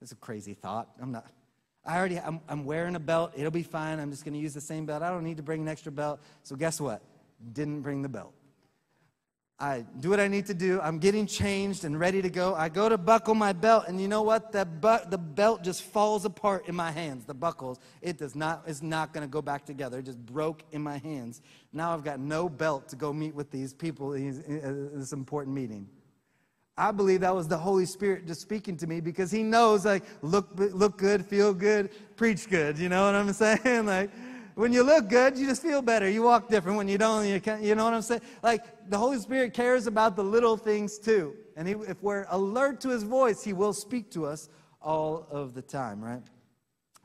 It's 0.00 0.12
a 0.12 0.16
crazy 0.16 0.54
thought. 0.54 0.88
I'm 1.00 1.12
not. 1.12 1.26
I 1.84 1.98
already, 1.98 2.18
I'm, 2.18 2.40
I'm 2.48 2.64
wearing 2.64 2.94
a 2.94 3.00
belt. 3.00 3.32
It'll 3.36 3.50
be 3.50 3.62
fine. 3.62 3.98
I'm 3.98 4.10
just 4.10 4.24
going 4.24 4.34
to 4.34 4.40
use 4.40 4.54
the 4.54 4.60
same 4.60 4.86
belt. 4.86 5.02
I 5.02 5.10
don't 5.10 5.24
need 5.24 5.38
to 5.38 5.42
bring 5.42 5.62
an 5.62 5.68
extra 5.68 5.92
belt. 5.92 6.20
So 6.42 6.56
guess 6.56 6.80
what? 6.80 7.02
Didn't 7.52 7.80
bring 7.82 8.02
the 8.02 8.08
belt. 8.08 8.32
I 9.60 9.84
do 10.00 10.08
what 10.08 10.20
I 10.20 10.26
need 10.26 10.46
to 10.46 10.54
do. 10.54 10.80
I'm 10.80 10.98
getting 10.98 11.26
changed 11.26 11.84
and 11.84 12.00
ready 12.00 12.22
to 12.22 12.30
go. 12.30 12.54
I 12.54 12.70
go 12.70 12.88
to 12.88 12.96
buckle 12.96 13.34
my 13.34 13.52
belt, 13.52 13.84
and 13.88 14.00
you 14.00 14.08
know 14.08 14.22
what? 14.22 14.52
The, 14.52 14.64
bu- 14.64 15.10
the 15.10 15.18
belt 15.18 15.62
just 15.62 15.82
falls 15.82 16.24
apart 16.24 16.66
in 16.66 16.74
my 16.74 16.90
hands. 16.90 17.26
The 17.26 17.34
buckles, 17.34 17.78
it 18.00 18.16
does 18.16 18.34
not. 18.34 18.62
It's 18.66 18.80
not 18.80 19.12
going 19.12 19.22
to 19.22 19.30
go 19.30 19.42
back 19.42 19.66
together. 19.66 19.98
It 19.98 20.06
just 20.06 20.24
broke 20.24 20.62
in 20.72 20.80
my 20.82 20.96
hands. 20.96 21.42
Now 21.74 21.92
I've 21.92 22.02
got 22.02 22.18
no 22.18 22.48
belt 22.48 22.88
to 22.88 22.96
go 22.96 23.12
meet 23.12 23.34
with 23.34 23.50
these 23.50 23.74
people 23.74 24.14
in 24.14 24.92
uh, 24.94 24.98
this 24.98 25.12
important 25.12 25.54
meeting. 25.54 25.86
I 26.78 26.90
believe 26.90 27.20
that 27.20 27.34
was 27.34 27.46
the 27.46 27.58
Holy 27.58 27.84
Spirit 27.84 28.26
just 28.26 28.40
speaking 28.40 28.78
to 28.78 28.86
me 28.86 29.00
because 29.02 29.30
He 29.30 29.42
knows, 29.42 29.84
like, 29.84 30.04
look, 30.22 30.48
look 30.56 30.96
good, 30.96 31.26
feel 31.26 31.52
good, 31.52 31.90
preach 32.16 32.48
good. 32.48 32.78
You 32.78 32.88
know 32.88 33.04
what 33.04 33.14
I'm 33.14 33.32
saying? 33.34 33.84
Like 33.84 34.10
when 34.54 34.72
you 34.72 34.82
look 34.82 35.08
good, 35.08 35.38
you 35.38 35.46
just 35.46 35.62
feel 35.62 35.82
better. 35.82 36.08
You 36.08 36.22
walk 36.22 36.48
different. 36.48 36.76
When 36.76 36.88
you 36.88 36.98
don't, 36.98 37.26
you, 37.26 37.40
can't, 37.40 37.62
you 37.62 37.74
know 37.74 37.84
what 37.84 37.94
I'm 37.94 38.02
saying? 38.02 38.22
Like 38.42 38.88
the 38.88 38.98
Holy 38.98 39.18
Spirit 39.18 39.54
cares 39.54 39.86
about 39.86 40.16
the 40.16 40.24
little 40.24 40.56
things 40.56 40.98
too. 40.98 41.34
And 41.56 41.68
he, 41.68 41.74
if 41.74 42.02
we're 42.02 42.26
alert 42.30 42.80
to 42.82 42.88
his 42.88 43.02
voice, 43.02 43.42
he 43.42 43.52
will 43.52 43.72
speak 43.72 44.10
to 44.12 44.26
us 44.26 44.48
all 44.80 45.26
of 45.30 45.54
the 45.54 45.62
time, 45.62 46.02
right? 46.02 46.22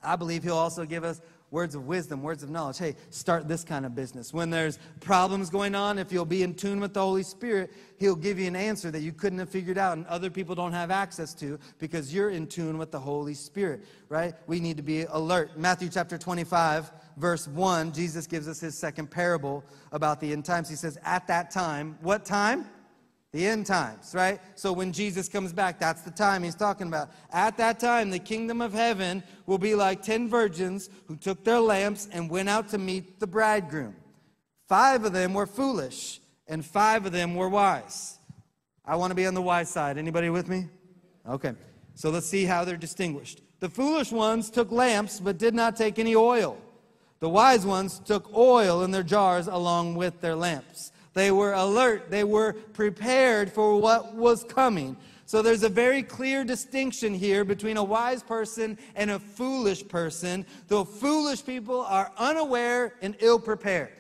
I 0.04 0.16
believe 0.16 0.44
he'll 0.44 0.56
also 0.56 0.86
give 0.86 1.04
us 1.04 1.22
words 1.56 1.74
of 1.74 1.88
wisdom, 1.88 2.22
words 2.22 2.44
of 2.44 2.50
knowledge. 2.50 2.78
Hey, 2.78 2.98
start 3.12 3.48
this 3.48 3.64
kind 3.64 3.86
of 3.86 3.96
business. 3.96 4.34
When 4.34 4.50
there's 4.50 4.78
problems 5.00 5.50
going 5.50 5.74
on, 5.74 5.98
if 5.98 6.12
you'll 6.12 6.26
be 6.26 6.44
in 6.44 6.54
tune 6.54 6.82
with 6.82 6.94
the 6.94 7.00
Holy 7.00 7.24
Spirit, 7.24 7.72
He'll 7.98 8.18
give 8.18 8.38
you 8.38 8.48
an 8.48 8.58
answer 8.58 8.92
that 8.92 9.00
you 9.00 9.14
couldn't 9.14 9.40
have 9.40 9.48
figured 9.48 9.78
out 9.78 9.96
and 9.96 10.06
other 10.08 10.30
people 10.30 10.54
don't 10.54 10.74
have 10.74 10.92
access 10.92 11.34
to 11.36 11.58
because 11.80 12.14
you're 12.14 12.30
in 12.30 12.46
tune 12.46 12.78
with 12.78 12.92
the 12.92 13.00
Holy 13.00 13.34
Spirit, 13.34 13.86
right? 14.10 14.34
We 14.48 14.60
need 14.60 14.76
to 14.76 14.84
be 14.84 15.04
alert. 15.04 15.58
Matthew 15.58 15.88
chapter 15.88 16.18
25, 16.18 16.92
verse 17.16 17.48
1, 17.48 17.94
Jesus 17.94 18.28
gives 18.28 18.50
us 18.50 18.60
his 18.60 18.78
second 18.78 19.10
parable 19.10 19.64
about 19.94 20.20
the 20.20 20.34
end 20.34 20.44
times. 20.44 20.68
He 20.68 20.76
says, 20.76 20.98
At 21.06 21.26
that 21.28 21.52
time, 21.52 21.98
what 22.02 22.26
time? 22.26 22.66
The 23.36 23.46
end 23.46 23.66
times, 23.66 24.16
right? 24.16 24.40
So 24.56 24.72
when 24.72 24.94
Jesus 24.94 25.28
comes 25.28 25.52
back, 25.52 25.78
that's 25.78 26.04
the 26.04 26.10
time 26.10 26.44
he's 26.44 26.56
talking 26.56 26.88
about. 26.88 27.10
At 27.34 27.58
that 27.58 27.82
time, 27.82 28.10
the 28.10 28.18
kingdom 28.18 28.62
of 28.62 28.72
heaven 28.72 29.22
will 29.46 29.58
be 29.58 29.76
like 29.76 30.02
10 30.02 30.30
virgins 30.30 30.90
who 31.10 31.18
took 31.18 31.44
their 31.44 31.60
lamps 31.60 32.08
and 32.14 32.30
went 32.30 32.48
out 32.48 32.70
to 32.70 32.78
meet 32.78 33.20
the 33.20 33.28
bridegroom. 33.28 33.94
Five 34.70 35.04
of 35.04 35.12
them 35.12 35.34
were 35.34 35.48
foolish, 35.48 36.22
and 36.48 36.66
five 36.66 37.06
of 37.06 37.12
them 37.12 37.36
were 37.36 37.50
wise. 37.50 38.20
I 38.86 38.96
want 38.96 39.12
to 39.12 39.16
be 39.16 39.26
on 39.26 39.34
the 39.34 39.42
wise 39.42 39.70
side. 39.70 39.98
Anybody 39.98 40.30
with 40.30 40.48
me? 40.48 40.70
Okay. 41.28 41.56
So 41.94 42.12
let's 42.12 42.28
see 42.28 42.46
how 42.46 42.64
they're 42.64 42.78
distinguished. 42.78 43.42
The 43.60 43.68
foolish 43.68 44.14
ones 44.14 44.50
took 44.50 44.72
lamps, 44.72 45.20
but 45.20 45.38
did 45.38 45.54
not 45.54 45.76
take 45.76 46.00
any 46.00 46.16
oil. 46.16 46.58
The 47.20 47.28
wise 47.28 47.66
ones 47.66 48.00
took 48.00 48.34
oil 48.34 48.82
in 48.84 48.92
their 48.92 49.04
jars 49.04 49.48
along 49.48 49.96
with 49.96 50.22
their 50.22 50.38
lamps. 50.38 50.94
They 51.16 51.32
were 51.32 51.54
alert, 51.54 52.12
they 52.12 52.26
were 52.26 52.54
prepared 52.74 53.52
for 53.52 53.82
what 53.82 54.14
was 54.14 54.44
coming. 54.44 54.98
So 55.26 55.42
there's 55.42 55.64
a 55.64 55.70
very 55.70 56.04
clear 56.04 56.44
distinction 56.44 57.14
here 57.14 57.44
between 57.44 57.78
a 57.78 57.84
wise 57.84 58.22
person 58.22 58.78
and 58.96 59.10
a 59.10 59.18
foolish 59.18 59.88
person. 59.88 60.46
The 60.68 60.86
foolish 60.86 61.44
people 61.44 61.82
are 61.82 62.12
unaware 62.18 62.94
and 63.02 63.16
ill 63.20 63.40
prepared. 63.40 63.94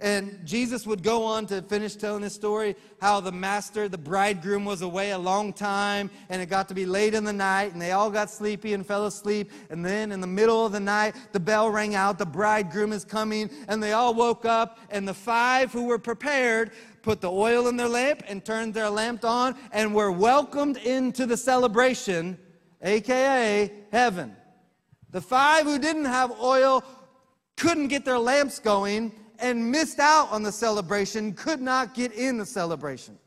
And 0.00 0.40
Jesus 0.46 0.86
would 0.86 1.02
go 1.02 1.24
on 1.24 1.44
to 1.46 1.60
finish 1.60 1.94
telling 1.94 2.22
this 2.22 2.34
story 2.34 2.74
how 3.02 3.20
the 3.20 3.32
master, 3.32 3.86
the 3.86 3.98
bridegroom, 3.98 4.64
was 4.64 4.80
away 4.80 5.10
a 5.10 5.18
long 5.18 5.52
time 5.52 6.10
and 6.30 6.40
it 6.40 6.46
got 6.46 6.68
to 6.68 6.74
be 6.74 6.86
late 6.86 7.12
in 7.12 7.22
the 7.22 7.32
night 7.34 7.74
and 7.74 7.82
they 7.82 7.92
all 7.92 8.10
got 8.10 8.30
sleepy 8.30 8.72
and 8.72 8.86
fell 8.86 9.04
asleep. 9.04 9.50
And 9.68 9.84
then 9.84 10.10
in 10.10 10.22
the 10.22 10.26
middle 10.26 10.64
of 10.64 10.72
the 10.72 10.80
night, 10.80 11.14
the 11.32 11.40
bell 11.40 11.68
rang 11.70 11.94
out, 11.94 12.18
the 12.18 12.24
bridegroom 12.24 12.92
is 12.92 13.04
coming, 13.04 13.50
and 13.68 13.82
they 13.82 13.92
all 13.92 14.14
woke 14.14 14.46
up. 14.46 14.78
And 14.88 15.06
the 15.06 15.14
five 15.14 15.70
who 15.70 15.84
were 15.84 15.98
prepared 15.98 16.72
put 17.02 17.20
the 17.20 17.30
oil 17.30 17.68
in 17.68 17.76
their 17.76 17.88
lamp 17.88 18.22
and 18.26 18.42
turned 18.42 18.72
their 18.72 18.88
lamp 18.88 19.24
on 19.24 19.54
and 19.70 19.94
were 19.94 20.10
welcomed 20.10 20.78
into 20.78 21.26
the 21.26 21.36
celebration, 21.36 22.38
aka 22.80 23.70
heaven. 23.92 24.34
The 25.10 25.20
five 25.20 25.64
who 25.64 25.78
didn't 25.78 26.06
have 26.06 26.40
oil 26.40 26.84
couldn't 27.56 27.88
get 27.88 28.06
their 28.06 28.18
lamps 28.18 28.58
going 28.58 29.12
and 29.40 29.70
missed 29.70 29.98
out 29.98 30.30
on 30.30 30.42
the 30.42 30.52
celebration, 30.52 31.32
could 31.32 31.60
not 31.60 31.94
get 31.94 32.12
in 32.12 32.38
the 32.38 32.46
celebration. 32.46 33.18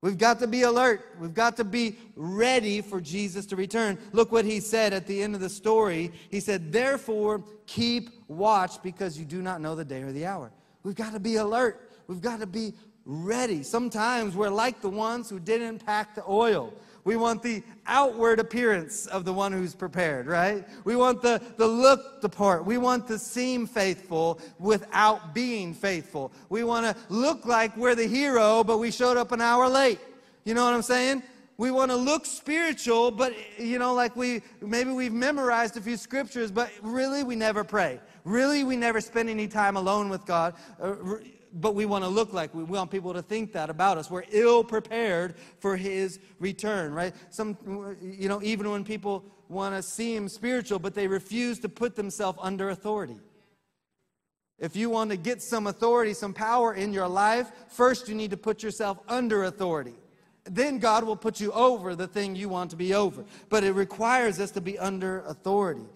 We've 0.00 0.18
got 0.18 0.38
to 0.40 0.46
be 0.46 0.62
alert. 0.62 1.16
We've 1.18 1.34
got 1.34 1.56
to 1.56 1.64
be 1.64 1.96
ready 2.14 2.80
for 2.80 3.00
Jesus 3.00 3.46
to 3.46 3.56
return. 3.56 3.98
Look 4.12 4.30
what 4.30 4.44
he 4.44 4.60
said 4.60 4.92
at 4.92 5.06
the 5.08 5.22
end 5.22 5.34
of 5.34 5.40
the 5.40 5.48
story. 5.48 6.12
He 6.30 6.38
said, 6.38 6.72
Therefore, 6.72 7.42
keep 7.66 8.10
watch 8.28 8.80
because 8.82 9.18
you 9.18 9.24
do 9.24 9.42
not 9.42 9.60
know 9.60 9.74
the 9.74 9.84
day 9.84 10.02
or 10.02 10.12
the 10.12 10.26
hour. 10.26 10.52
We've 10.84 10.94
got 10.94 11.14
to 11.14 11.20
be 11.20 11.36
alert. 11.36 11.90
We've 12.06 12.20
got 12.20 12.38
to 12.40 12.46
be 12.46 12.74
ready. 13.04 13.64
Sometimes 13.64 14.36
we're 14.36 14.50
like 14.50 14.80
the 14.80 14.88
ones 14.88 15.28
who 15.28 15.40
didn't 15.40 15.84
pack 15.84 16.14
the 16.14 16.22
oil. 16.28 16.72
We 17.08 17.16
want 17.16 17.42
the 17.42 17.62
outward 17.86 18.38
appearance 18.38 19.06
of 19.06 19.24
the 19.24 19.32
one 19.32 19.50
who's 19.50 19.74
prepared, 19.74 20.26
right? 20.26 20.62
We 20.84 20.94
want 20.94 21.22
the, 21.22 21.40
the 21.56 21.66
look 21.66 22.20
the 22.20 22.28
part. 22.28 22.66
We 22.66 22.76
want 22.76 23.08
to 23.08 23.18
seem 23.18 23.66
faithful 23.66 24.38
without 24.58 25.32
being 25.32 25.72
faithful. 25.72 26.32
We 26.50 26.64
want 26.64 26.84
to 26.84 26.94
look 27.08 27.46
like 27.46 27.74
we're 27.78 27.94
the 27.94 28.06
hero, 28.06 28.62
but 28.62 28.76
we 28.76 28.90
showed 28.90 29.16
up 29.16 29.32
an 29.32 29.40
hour 29.40 29.70
late. 29.70 30.00
You 30.44 30.52
know 30.52 30.66
what 30.66 30.74
I'm 30.74 30.82
saying? 30.82 31.22
We 31.56 31.70
want 31.70 31.90
to 31.92 31.96
look 31.96 32.26
spiritual, 32.26 33.10
but 33.10 33.32
you 33.58 33.78
know, 33.78 33.94
like 33.94 34.14
we 34.14 34.42
maybe 34.60 34.90
we've 34.90 35.10
memorized 35.10 35.78
a 35.78 35.80
few 35.80 35.96
scriptures, 35.96 36.50
but 36.50 36.70
really 36.82 37.24
we 37.24 37.36
never 37.36 37.64
pray. 37.64 38.00
Really, 38.24 38.64
we 38.64 38.76
never 38.76 39.00
spend 39.00 39.30
any 39.30 39.48
time 39.48 39.78
alone 39.78 40.10
with 40.10 40.26
God. 40.26 40.56
Uh, 40.78 40.96
But 41.52 41.74
we 41.74 41.86
want 41.86 42.04
to 42.04 42.08
look 42.08 42.32
like 42.32 42.54
we 42.54 42.64
want 42.64 42.90
people 42.90 43.14
to 43.14 43.22
think 43.22 43.52
that 43.52 43.70
about 43.70 43.98
us. 43.98 44.10
We're 44.10 44.24
ill 44.30 44.62
prepared 44.62 45.36
for 45.60 45.76
his 45.76 46.18
return, 46.38 46.92
right? 46.92 47.14
Some, 47.30 47.56
you 48.02 48.28
know, 48.28 48.42
even 48.42 48.70
when 48.70 48.84
people 48.84 49.24
want 49.48 49.74
to 49.74 49.82
seem 49.82 50.28
spiritual, 50.28 50.78
but 50.78 50.94
they 50.94 51.06
refuse 51.06 51.58
to 51.60 51.68
put 51.68 51.96
themselves 51.96 52.38
under 52.42 52.70
authority. 52.70 53.18
If 54.58 54.74
you 54.74 54.90
want 54.90 55.10
to 55.10 55.16
get 55.16 55.40
some 55.40 55.68
authority, 55.68 56.14
some 56.14 56.34
power 56.34 56.74
in 56.74 56.92
your 56.92 57.08
life, 57.08 57.50
first 57.68 58.08
you 58.08 58.14
need 58.14 58.32
to 58.32 58.36
put 58.36 58.62
yourself 58.62 58.98
under 59.08 59.44
authority. 59.44 59.94
Then 60.44 60.78
God 60.78 61.04
will 61.04 61.16
put 61.16 61.40
you 61.40 61.52
over 61.52 61.94
the 61.94 62.08
thing 62.08 62.34
you 62.34 62.48
want 62.48 62.70
to 62.70 62.76
be 62.76 62.94
over. 62.94 63.24
But 63.48 63.64
it 63.64 63.72
requires 63.72 64.40
us 64.40 64.50
to 64.52 64.60
be 64.60 64.78
under 64.78 65.20
authority. 65.20 65.86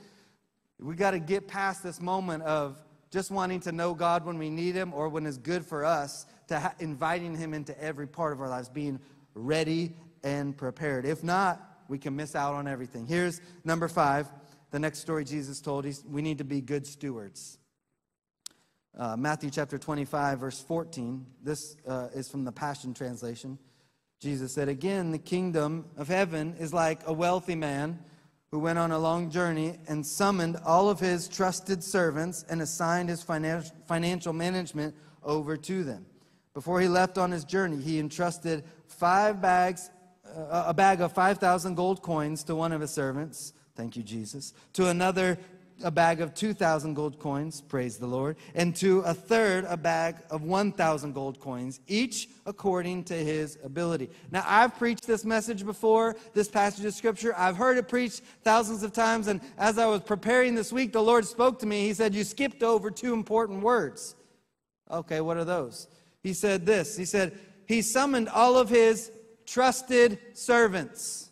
We 0.78 0.94
got 0.94 1.12
to 1.12 1.18
get 1.18 1.48
past 1.48 1.82
this 1.82 2.00
moment 2.00 2.42
of 2.44 2.78
just 3.12 3.30
wanting 3.30 3.60
to 3.60 3.72
know 3.72 3.94
God 3.94 4.24
when 4.24 4.38
we 4.38 4.50
need 4.50 4.74
Him 4.74 4.92
or 4.92 5.08
when 5.08 5.26
it's 5.26 5.36
good 5.36 5.64
for 5.64 5.84
us, 5.84 6.26
to 6.48 6.58
ha- 6.58 6.74
inviting 6.80 7.36
Him 7.36 7.54
into 7.54 7.78
every 7.80 8.08
part 8.08 8.32
of 8.32 8.40
our 8.40 8.48
lives, 8.48 8.68
being 8.68 8.98
ready 9.34 9.94
and 10.24 10.56
prepared. 10.56 11.04
If 11.04 11.22
not, 11.22 11.60
we 11.88 11.98
can 11.98 12.16
miss 12.16 12.34
out 12.34 12.54
on 12.54 12.66
everything. 12.66 13.06
Here's 13.06 13.40
number 13.64 13.86
five 13.86 14.26
the 14.70 14.78
next 14.78 15.00
story 15.00 15.24
Jesus 15.24 15.60
told. 15.60 15.84
He's, 15.84 16.02
we 16.08 16.22
need 16.22 16.38
to 16.38 16.44
be 16.44 16.62
good 16.62 16.86
stewards. 16.86 17.58
Uh, 18.96 19.16
Matthew 19.16 19.50
chapter 19.50 19.76
25, 19.76 20.40
verse 20.40 20.60
14. 20.60 21.26
This 21.42 21.76
uh, 21.86 22.08
is 22.14 22.30
from 22.30 22.44
the 22.44 22.52
Passion 22.52 22.94
Translation. 22.94 23.58
Jesus 24.20 24.54
said, 24.54 24.68
Again, 24.68 25.10
the 25.10 25.18
kingdom 25.18 25.84
of 25.98 26.08
heaven 26.08 26.54
is 26.58 26.72
like 26.72 27.00
a 27.06 27.12
wealthy 27.12 27.54
man 27.54 27.98
who 28.52 28.58
went 28.58 28.78
on 28.78 28.92
a 28.92 28.98
long 28.98 29.30
journey 29.30 29.78
and 29.88 30.04
summoned 30.04 30.58
all 30.66 30.90
of 30.90 31.00
his 31.00 31.26
trusted 31.26 31.82
servants 31.82 32.44
and 32.50 32.60
assigned 32.60 33.08
his 33.08 33.22
financial 33.22 34.32
management 34.34 34.94
over 35.24 35.56
to 35.56 35.82
them. 35.82 36.04
Before 36.52 36.78
he 36.78 36.86
left 36.86 37.16
on 37.16 37.30
his 37.30 37.44
journey, 37.44 37.80
he 37.80 37.98
entrusted 37.98 38.62
five 38.86 39.40
bags, 39.40 39.90
uh, 40.36 40.64
a 40.66 40.74
bag 40.74 41.00
of 41.00 41.12
5,000 41.12 41.74
gold 41.74 42.02
coins 42.02 42.44
to 42.44 42.54
one 42.54 42.72
of 42.72 42.82
his 42.82 42.90
servants. 42.90 43.54
Thank 43.74 43.96
you, 43.96 44.02
Jesus. 44.02 44.52
To 44.74 44.88
another, 44.88 45.38
a 45.82 45.90
bag 45.90 46.20
of 46.20 46.34
2,000 46.34 46.94
gold 46.94 47.18
coins, 47.18 47.60
praise 47.60 47.98
the 47.98 48.06
Lord, 48.06 48.36
and 48.54 48.74
to 48.76 49.00
a 49.00 49.14
third 49.14 49.64
a 49.68 49.76
bag 49.76 50.16
of 50.30 50.42
1,000 50.42 51.12
gold 51.12 51.40
coins, 51.40 51.80
each 51.86 52.28
according 52.46 53.04
to 53.04 53.14
his 53.14 53.58
ability. 53.64 54.10
Now, 54.30 54.44
I've 54.46 54.76
preached 54.78 55.06
this 55.06 55.24
message 55.24 55.64
before, 55.64 56.16
this 56.34 56.48
passage 56.48 56.84
of 56.84 56.94
scripture. 56.94 57.34
I've 57.36 57.56
heard 57.56 57.78
it 57.78 57.88
preached 57.88 58.22
thousands 58.42 58.82
of 58.82 58.92
times, 58.92 59.28
and 59.28 59.40
as 59.58 59.78
I 59.78 59.86
was 59.86 60.00
preparing 60.00 60.54
this 60.54 60.72
week, 60.72 60.92
the 60.92 61.02
Lord 61.02 61.26
spoke 61.26 61.58
to 61.60 61.66
me. 61.66 61.86
He 61.86 61.94
said, 61.94 62.14
You 62.14 62.24
skipped 62.24 62.62
over 62.62 62.90
two 62.90 63.12
important 63.12 63.62
words. 63.62 64.14
Okay, 64.90 65.20
what 65.20 65.36
are 65.36 65.44
those? 65.44 65.88
He 66.22 66.34
said 66.34 66.66
this 66.66 66.96
He 66.96 67.04
said, 67.04 67.36
He 67.66 67.82
summoned 67.82 68.28
all 68.28 68.56
of 68.56 68.68
his 68.68 69.10
trusted 69.46 70.18
servants. 70.34 71.30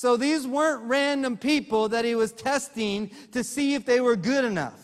So 0.00 0.16
these 0.16 0.46
weren't 0.46 0.84
random 0.84 1.36
people 1.36 1.90
that 1.90 2.06
he 2.06 2.14
was 2.14 2.32
testing 2.32 3.10
to 3.32 3.44
see 3.44 3.74
if 3.74 3.84
they 3.84 4.00
were 4.00 4.16
good 4.16 4.46
enough. 4.46 4.80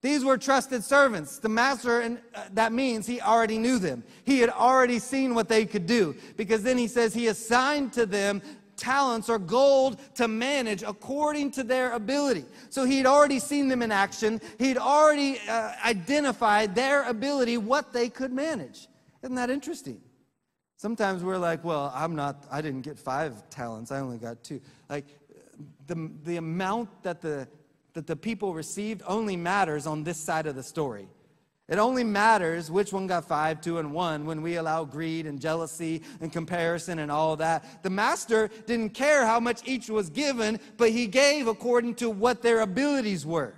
These 0.00 0.24
were 0.24 0.38
trusted 0.38 0.82
servants. 0.82 1.38
The 1.38 1.50
master, 1.50 2.00
and 2.00 2.18
uh, 2.34 2.44
that 2.54 2.72
means 2.72 3.06
he 3.06 3.20
already 3.20 3.58
knew 3.58 3.78
them. 3.78 4.02
He 4.24 4.40
had 4.40 4.48
already 4.48 5.00
seen 5.00 5.34
what 5.34 5.50
they 5.50 5.66
could 5.66 5.84
do. 5.84 6.16
Because 6.38 6.62
then 6.62 6.78
he 6.78 6.88
says 6.88 7.12
he 7.12 7.26
assigned 7.26 7.92
to 7.92 8.06
them 8.06 8.40
talents 8.78 9.28
or 9.28 9.38
gold 9.38 10.00
to 10.14 10.28
manage 10.28 10.82
according 10.82 11.50
to 11.50 11.62
their 11.62 11.92
ability. 11.92 12.46
So 12.70 12.86
he'd 12.86 13.04
already 13.04 13.38
seen 13.38 13.68
them 13.68 13.82
in 13.82 13.92
action. 13.92 14.40
He'd 14.58 14.78
already 14.78 15.40
uh, 15.46 15.72
identified 15.84 16.74
their 16.74 17.06
ability, 17.06 17.58
what 17.58 17.92
they 17.92 18.08
could 18.08 18.32
manage. 18.32 18.88
Isn't 19.22 19.36
that 19.36 19.50
interesting? 19.50 20.00
Sometimes 20.76 21.24
we're 21.24 21.38
like, 21.38 21.64
well, 21.64 21.90
I'm 21.94 22.14
not, 22.14 22.44
I 22.50 22.60
didn't 22.60 22.82
get 22.82 22.98
five 22.98 23.48
talents, 23.48 23.90
I 23.90 24.00
only 24.00 24.18
got 24.18 24.42
two. 24.44 24.60
Like, 24.88 25.06
the, 25.86 26.10
the 26.24 26.36
amount 26.36 27.02
that 27.02 27.20
the, 27.20 27.48
that 27.94 28.06
the 28.06 28.16
people 28.16 28.52
received 28.52 29.02
only 29.06 29.36
matters 29.36 29.86
on 29.86 30.04
this 30.04 30.18
side 30.18 30.46
of 30.46 30.54
the 30.54 30.62
story. 30.62 31.08
It 31.68 31.78
only 31.78 32.04
matters 32.04 32.70
which 32.70 32.92
one 32.92 33.08
got 33.08 33.24
five, 33.24 33.60
two, 33.60 33.78
and 33.78 33.92
one 33.92 34.24
when 34.24 34.40
we 34.40 34.56
allow 34.56 34.84
greed 34.84 35.26
and 35.26 35.40
jealousy 35.40 36.02
and 36.20 36.32
comparison 36.32 37.00
and 37.00 37.10
all 37.10 37.34
that. 37.36 37.82
The 37.82 37.90
master 37.90 38.48
didn't 38.66 38.90
care 38.90 39.26
how 39.26 39.40
much 39.40 39.66
each 39.66 39.88
was 39.88 40.08
given, 40.08 40.60
but 40.76 40.90
he 40.90 41.08
gave 41.08 41.48
according 41.48 41.96
to 41.96 42.10
what 42.10 42.42
their 42.42 42.60
abilities 42.60 43.26
were. 43.26 43.54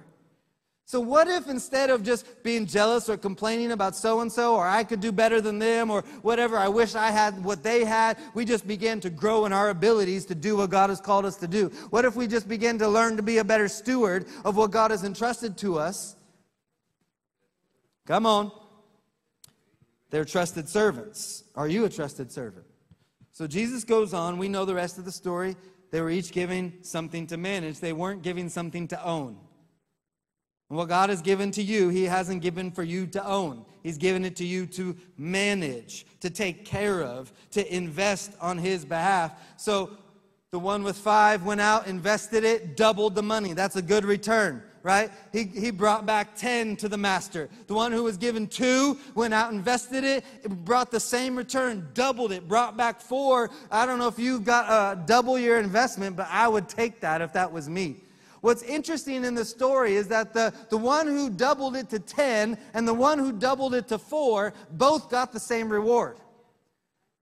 So, 0.89 1.01
what 1.01 1.29
if 1.29 1.51
instead 1.51 1.91
of 1.91 2.03
just 2.03 2.43
being 2.43 2.65
jealous 2.65 3.11
or 3.11 3.19
complaining 3.19 3.73
about 3.73 3.95
so 3.95 4.21
and 4.21 4.33
so, 4.33 4.57
or 4.57 4.67
I 4.67 4.85
could 4.85 5.01
do 5.01 5.13
better 5.13 5.39
than 5.39 5.59
them, 5.59 5.91
or 5.91 6.01
whatever, 6.23 6.57
I 6.57 6.69
wish 6.69 6.95
I 6.95 7.11
had 7.11 7.45
what 7.45 7.63
they 7.63 7.85
had, 7.85 8.17
we 8.33 8.47
just 8.47 8.67
began 8.67 8.99
to 9.01 9.11
grow 9.11 9.45
in 9.45 9.53
our 9.53 9.69
abilities 9.69 10.25
to 10.25 10.35
do 10.35 10.57
what 10.57 10.71
God 10.71 10.89
has 10.89 10.99
called 10.99 11.27
us 11.27 11.37
to 11.37 11.47
do? 11.47 11.69
What 11.91 12.07
if 12.07 12.17
we 12.17 12.27
just 12.27 12.49
begin 12.49 12.79
to 12.79 12.89
learn 12.89 13.19
to 13.19 13.23
be 13.23 13.37
a 13.37 13.45
better 13.45 13.69
steward 13.69 14.29
of 14.47 14.57
what 14.57 14.71
God 14.71 14.91
has 14.91 15.05
entrusted 15.05 15.59
to 15.59 15.79
us? 15.79 16.17
Come 18.07 18.25
on. 18.25 18.51
They're 20.09 20.25
trusted 20.25 20.71
servants. 20.71 21.45
Are 21.55 21.69
you 21.69 21.85
a 21.85 21.91
trusted 21.91 22.33
servant? 22.33 22.65
So, 23.33 23.47
Jesus 23.47 23.85
goes 23.85 24.15
on. 24.15 24.39
We 24.39 24.49
know 24.49 24.65
the 24.65 24.75
rest 24.75 24.97
of 24.97 25.05
the 25.05 25.13
story. 25.13 25.55
They 25.91 26.01
were 26.01 26.09
each 26.09 26.33
giving 26.33 26.79
something 26.81 27.27
to 27.27 27.37
manage, 27.37 27.79
they 27.79 27.93
weren't 27.93 28.23
giving 28.23 28.49
something 28.49 28.89
to 28.89 29.05
own. 29.05 29.37
What 30.69 30.89
God 30.89 31.09
has 31.09 31.23
given 31.23 31.51
to 31.53 31.63
you, 31.63 31.89
He 31.89 32.05
hasn't 32.05 32.43
given 32.43 32.71
for 32.71 32.83
you 32.83 33.07
to 33.09 33.27
own. 33.27 33.65
He's 33.83 33.97
given 33.97 34.25
it 34.25 34.37
to 34.37 34.45
you 34.45 34.67
to 34.67 34.95
manage, 35.17 36.05
to 36.21 36.29
take 36.29 36.67
care 36.67 37.03
of, 37.03 37.33
to 37.53 37.75
invest 37.75 38.33
on 38.41 38.59
His 38.59 38.85
behalf. 38.85 39.33
So 39.57 39.91
the 40.51 40.59
one 40.59 40.83
with 40.83 40.97
five 40.97 41.45
went 41.45 41.63
out, 41.63 41.87
invested 41.87 42.45
it, 42.45 42.77
doubled 42.77 43.15
the 43.15 43.23
money. 43.23 43.55
That's 43.55 43.77
a 43.77 43.83
good 43.83 44.05
return. 44.05 44.63
right? 44.83 45.11
He, 45.33 45.45
he 45.45 45.71
brought 45.71 46.05
back 46.05 46.37
10 46.37 46.77
to 46.77 46.89
the 46.89 46.99
master. 46.99 47.49
The 47.67 47.75
one 47.75 47.91
who 47.93 48.03
was 48.05 48.19
given 48.19 48.47
two 48.47 48.99
went 49.15 49.33
out, 49.33 49.53
invested 49.53 50.05
it, 50.05 50.25
it 50.43 50.65
brought 50.65 50.91
the 50.91 51.01
same 51.01 51.37
return, 51.37 51.89
doubled 51.95 52.33
it, 52.33 52.47
brought 52.47 52.77
back 52.77 53.01
four. 53.01 53.51
I 53.71 53.87
don't 53.87 53.99
know 53.99 54.09
if 54.09 54.19
you 54.19 54.39
got 54.39 54.69
a 54.69 55.01
double 55.07 55.39
your 55.39 55.59
investment, 55.59 56.15
but 56.17 56.29
I 56.31 56.47
would 56.47 56.69
take 56.69 57.01
that 57.01 57.23
if 57.23 57.33
that 57.33 57.53
was 57.53 57.69
me. 57.69 57.97
What's 58.41 58.63
interesting 58.63 59.25
in 59.25 59.35
the 59.35 59.45
story 59.45 59.95
is 59.95 60.09
that 60.09 60.33
the, 60.33 60.53
the 60.71 60.77
one 60.77 61.07
who 61.07 61.31
doubled 61.31 61.77
it 61.77 61.89
to 61.91 61.99
10 61.99 62.57
and 62.75 62.87
the 62.87 62.95
one 62.95 63.19
who 63.19 63.33
doubled 63.33 63.75
it 63.75 63.89
to 63.89 63.99
4 63.99 64.53
both 64.73 65.11
got 65.11 65.33
the 65.33 65.41
same 65.41 65.69
reward. 65.69 66.19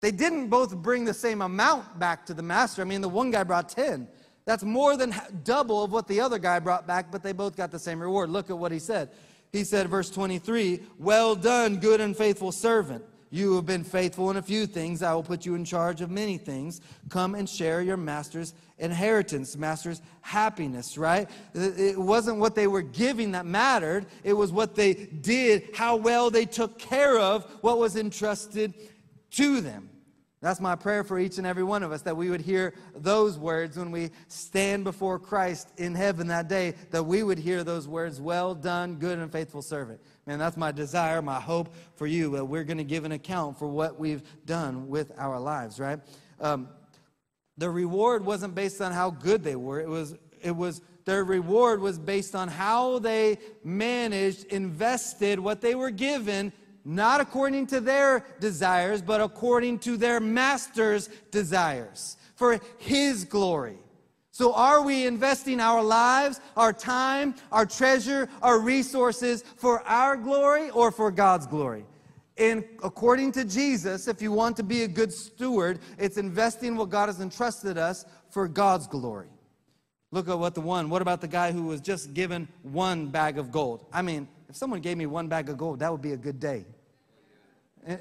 They 0.02 0.10
didn't 0.10 0.48
both 0.48 0.76
bring 0.76 1.04
the 1.04 1.14
same 1.14 1.40
amount 1.40 1.98
back 1.98 2.26
to 2.26 2.34
the 2.34 2.42
master. 2.42 2.82
I 2.82 2.84
mean, 2.84 3.00
the 3.00 3.08
one 3.08 3.30
guy 3.30 3.44
brought 3.44 3.68
10. 3.68 4.08
That's 4.44 4.62
more 4.62 4.96
than 4.96 5.14
double 5.42 5.82
of 5.82 5.90
what 5.90 6.06
the 6.06 6.20
other 6.20 6.38
guy 6.38 6.58
brought 6.60 6.86
back, 6.86 7.10
but 7.10 7.22
they 7.22 7.32
both 7.32 7.56
got 7.56 7.70
the 7.70 7.78
same 7.78 8.00
reward. 8.00 8.30
Look 8.30 8.50
at 8.50 8.58
what 8.58 8.70
he 8.70 8.78
said. 8.78 9.10
He 9.52 9.64
said, 9.64 9.88
verse 9.88 10.10
23, 10.10 10.80
Well 10.98 11.34
done, 11.34 11.78
good 11.78 12.00
and 12.00 12.16
faithful 12.16 12.52
servant. 12.52 13.04
You 13.30 13.56
have 13.56 13.66
been 13.66 13.84
faithful 13.84 14.30
in 14.30 14.36
a 14.36 14.42
few 14.42 14.66
things. 14.66 15.02
I 15.02 15.12
will 15.14 15.22
put 15.22 15.44
you 15.44 15.56
in 15.56 15.64
charge 15.64 16.00
of 16.00 16.10
many 16.10 16.38
things. 16.38 16.80
Come 17.08 17.34
and 17.34 17.48
share 17.48 17.82
your 17.82 17.96
master's 17.96 18.54
inheritance, 18.78 19.56
master's 19.56 20.02
happiness, 20.20 20.98
right? 20.98 21.28
It 21.54 21.98
wasn't 21.98 22.38
what 22.38 22.54
they 22.54 22.66
were 22.66 22.82
giving 22.82 23.32
that 23.32 23.46
mattered, 23.46 24.06
it 24.22 24.34
was 24.34 24.52
what 24.52 24.74
they 24.74 24.94
did, 24.94 25.70
how 25.74 25.96
well 25.96 26.30
they 26.30 26.44
took 26.44 26.78
care 26.78 27.18
of 27.18 27.44
what 27.62 27.78
was 27.78 27.96
entrusted 27.96 28.74
to 29.30 29.60
them. 29.60 29.90
That's 30.42 30.60
my 30.60 30.76
prayer 30.76 31.02
for 31.02 31.18
each 31.18 31.38
and 31.38 31.46
every 31.46 31.64
one 31.64 31.82
of 31.82 31.92
us 31.92 32.02
that 32.02 32.16
we 32.16 32.28
would 32.28 32.42
hear 32.42 32.74
those 32.94 33.38
words 33.38 33.78
when 33.78 33.90
we 33.90 34.10
stand 34.28 34.84
before 34.84 35.18
Christ 35.18 35.72
in 35.78 35.94
heaven 35.94 36.26
that 36.28 36.46
day, 36.46 36.74
that 36.90 37.02
we 37.02 37.22
would 37.22 37.38
hear 37.38 37.64
those 37.64 37.88
words, 37.88 38.20
Well 38.20 38.54
done, 38.54 38.96
good 38.96 39.18
and 39.18 39.32
faithful 39.32 39.62
servant. 39.62 39.98
Man, 40.26 40.38
that's 40.38 40.58
my 40.58 40.72
desire, 40.72 41.22
my 41.22 41.40
hope 41.40 41.74
for 41.94 42.06
you, 42.06 42.30
that 42.32 42.44
we're 42.44 42.64
going 42.64 42.78
to 42.78 42.84
give 42.84 43.04
an 43.04 43.12
account 43.12 43.58
for 43.58 43.66
what 43.66 43.98
we've 43.98 44.22
done 44.44 44.88
with 44.88 45.10
our 45.16 45.40
lives, 45.40 45.80
right? 45.80 45.98
Um, 46.38 46.68
the 47.58 47.70
reward 47.70 48.24
wasn't 48.24 48.54
based 48.54 48.80
on 48.80 48.92
how 48.92 49.10
good 49.10 49.42
they 49.42 49.56
were, 49.56 49.80
it 49.80 49.88
was, 49.88 50.16
it 50.42 50.54
was 50.54 50.82
their 51.04 51.24
reward 51.24 51.80
was 51.80 51.98
based 51.98 52.34
on 52.34 52.48
how 52.48 52.98
they 52.98 53.38
managed, 53.62 54.44
invested 54.46 55.38
what 55.38 55.60
they 55.60 55.74
were 55.74 55.90
given 55.90 56.52
not 56.86 57.20
according 57.20 57.66
to 57.66 57.80
their 57.80 58.24
desires, 58.38 59.02
but 59.02 59.20
according 59.20 59.80
to 59.80 59.96
their 59.96 60.20
master's 60.20 61.08
desires 61.32 62.16
for 62.36 62.60
his 62.78 63.24
glory. 63.24 63.76
So, 64.30 64.52
are 64.52 64.82
we 64.82 65.04
investing 65.06 65.58
our 65.60 65.82
lives, 65.82 66.40
our 66.56 66.72
time, 66.72 67.34
our 67.50 67.66
treasure, 67.66 68.28
our 68.40 68.60
resources 68.60 69.42
for 69.56 69.82
our 69.82 70.16
glory 70.16 70.70
or 70.70 70.92
for 70.92 71.10
God's 71.10 71.46
glory? 71.48 71.84
And 72.38 72.64
according 72.82 73.32
to 73.32 73.44
Jesus, 73.44 74.08
if 74.08 74.20
you 74.20 74.30
want 74.30 74.56
to 74.58 74.62
be 74.62 74.82
a 74.82 74.88
good 74.88 75.12
steward, 75.12 75.78
it's 75.98 76.18
investing 76.18 76.76
what 76.76 76.90
God 76.90 77.08
has 77.08 77.20
entrusted 77.20 77.78
us 77.78 78.04
for 78.30 78.46
God's 78.46 78.86
glory. 78.86 79.28
Look 80.10 80.28
at 80.28 80.38
what 80.38 80.54
the 80.54 80.60
one, 80.60 80.90
what 80.90 81.02
about 81.02 81.20
the 81.20 81.28
guy 81.28 81.50
who 81.52 81.62
was 81.62 81.80
just 81.80 82.14
given 82.14 82.48
one 82.62 83.08
bag 83.08 83.38
of 83.38 83.50
gold? 83.50 83.86
I 83.92 84.02
mean, 84.02 84.28
if 84.48 84.56
someone 84.56 84.80
gave 84.80 84.96
me 84.96 85.06
one 85.06 85.28
bag 85.28 85.48
of 85.48 85.56
gold, 85.56 85.80
that 85.80 85.90
would 85.90 86.02
be 86.02 86.12
a 86.12 86.16
good 86.16 86.38
day. 86.38 86.64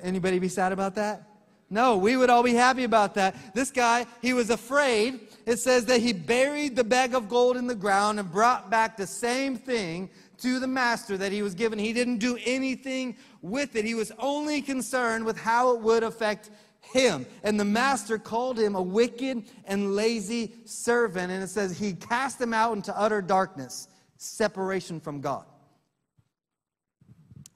Anybody 0.03 0.39
be 0.39 0.49
sad 0.49 0.71
about 0.71 0.95
that? 0.95 1.23
No, 1.69 1.97
we 1.97 2.15
would 2.15 2.29
all 2.29 2.43
be 2.43 2.53
happy 2.53 2.83
about 2.83 3.15
that. 3.15 3.55
This 3.55 3.71
guy, 3.71 4.05
he 4.21 4.33
was 4.33 4.51
afraid. 4.51 5.19
It 5.45 5.57
says 5.57 5.85
that 5.85 5.99
he 5.99 6.13
buried 6.13 6.75
the 6.75 6.83
bag 6.83 7.15
of 7.15 7.27
gold 7.27 7.57
in 7.57 7.65
the 7.65 7.75
ground 7.75 8.19
and 8.19 8.31
brought 8.31 8.69
back 8.69 8.97
the 8.97 9.07
same 9.07 9.57
thing 9.57 10.09
to 10.39 10.59
the 10.59 10.67
master 10.67 11.17
that 11.17 11.31
he 11.31 11.41
was 11.41 11.55
given. 11.55 11.79
He 11.79 11.93
didn't 11.93 12.17
do 12.17 12.37
anything 12.45 13.17
with 13.41 13.75
it. 13.75 13.85
He 13.85 13.95
was 13.95 14.11
only 14.19 14.61
concerned 14.61 15.25
with 15.25 15.37
how 15.37 15.75
it 15.75 15.81
would 15.81 16.03
affect 16.03 16.49
him. 16.81 17.25
And 17.43 17.59
the 17.59 17.65
master 17.65 18.17
called 18.17 18.59
him 18.59 18.75
a 18.75 18.81
wicked 18.81 19.43
and 19.65 19.95
lazy 19.95 20.53
servant. 20.65 21.31
And 21.31 21.43
it 21.43 21.47
says 21.47 21.77
he 21.77 21.93
cast 21.93 22.39
him 22.39 22.53
out 22.53 22.75
into 22.75 22.97
utter 22.97 23.21
darkness, 23.21 23.87
separation 24.17 24.99
from 24.99 25.21
God. 25.21 25.45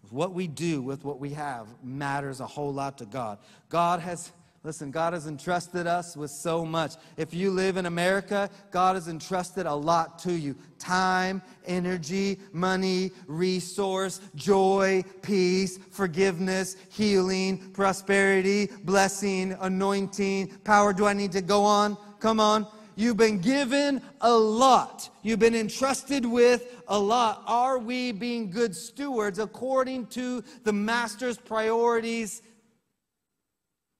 What 0.09 0.33
we 0.33 0.47
do 0.47 0.81
with 0.81 1.03
what 1.03 1.19
we 1.19 1.31
have 1.31 1.67
matters 1.83 2.39
a 2.39 2.47
whole 2.47 2.73
lot 2.73 2.97
to 2.97 3.05
God. 3.05 3.37
God 3.69 3.99
has, 3.99 4.31
listen, 4.63 4.91
God 4.91 5.13
has 5.13 5.27
entrusted 5.27 5.87
us 5.87 6.17
with 6.17 6.31
so 6.31 6.65
much. 6.65 6.93
If 7.17 7.33
you 7.33 7.51
live 7.51 7.77
in 7.77 7.85
America, 7.85 8.49
God 8.71 8.95
has 8.95 9.07
entrusted 9.07 9.65
a 9.65 9.73
lot 9.73 10.19
to 10.19 10.33
you 10.33 10.55
time, 10.77 11.41
energy, 11.65 12.39
money, 12.51 13.11
resource, 13.27 14.21
joy, 14.35 15.03
peace, 15.21 15.77
forgiveness, 15.91 16.75
healing, 16.89 17.71
prosperity, 17.71 18.69
blessing, 18.83 19.55
anointing, 19.61 20.47
power. 20.63 20.93
Do 20.93 21.05
I 21.05 21.13
need 21.13 21.31
to 21.33 21.41
go 21.41 21.63
on? 21.63 21.97
Come 22.19 22.39
on. 22.39 22.67
You've 22.95 23.15
been 23.15 23.39
given 23.39 24.01
a 24.19 24.33
lot. 24.33 25.09
You've 25.23 25.39
been 25.39 25.55
entrusted 25.55 26.25
with 26.25 26.81
a 26.89 26.99
lot. 26.99 27.43
Are 27.47 27.79
we 27.79 28.11
being 28.11 28.51
good 28.51 28.75
stewards 28.75 29.39
according 29.39 30.07
to 30.07 30.43
the 30.65 30.73
Master's 30.73 31.37
priorities 31.37 32.41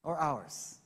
or 0.04 0.18
ours? 0.18 0.80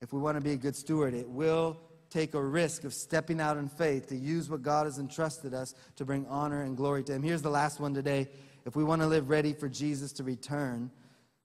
If 0.00 0.12
we 0.12 0.20
want 0.20 0.36
to 0.36 0.40
be 0.40 0.52
a 0.52 0.56
good 0.56 0.76
steward, 0.76 1.14
it 1.14 1.28
will 1.28 1.78
take 2.08 2.34
a 2.34 2.42
risk 2.42 2.84
of 2.84 2.92
stepping 2.92 3.40
out 3.40 3.56
in 3.56 3.68
faith 3.68 4.08
to 4.08 4.16
use 4.16 4.50
what 4.50 4.62
God 4.62 4.86
has 4.86 4.98
entrusted 4.98 5.54
us 5.54 5.74
to 5.96 6.04
bring 6.04 6.26
honor 6.26 6.62
and 6.62 6.76
glory 6.76 7.04
to 7.04 7.12
Him. 7.12 7.22
Here's 7.22 7.42
the 7.42 7.50
last 7.50 7.80
one 7.80 7.94
today. 7.94 8.28
If 8.66 8.76
we 8.76 8.84
want 8.84 9.02
to 9.02 9.06
live 9.06 9.30
ready 9.30 9.52
for 9.52 9.68
Jesus 9.68 10.12
to 10.12 10.24
return, 10.24 10.90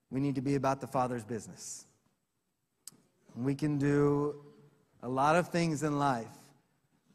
we 0.10 0.20
need 0.20 0.36
to 0.36 0.42
be 0.42 0.56
about 0.56 0.82
the 0.82 0.88
Father's 0.88 1.24
business. 1.24 1.86
We 3.36 3.56
can 3.56 3.78
do 3.78 4.36
a 5.04 5.10
lot 5.10 5.36
of 5.36 5.50
things 5.50 5.84
in 5.84 6.00
life, 6.00 6.28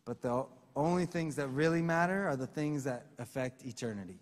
but 0.05 0.21
the 0.21 0.45
only 0.77 1.07
things 1.07 1.37
that 1.37 1.49
really 1.49 1.83
matter 1.83 2.29
are 2.29 2.37
the 2.37 2.47
things 2.47 2.85
that 2.85 3.07
affect 3.19 3.65
eternity. 3.65 4.21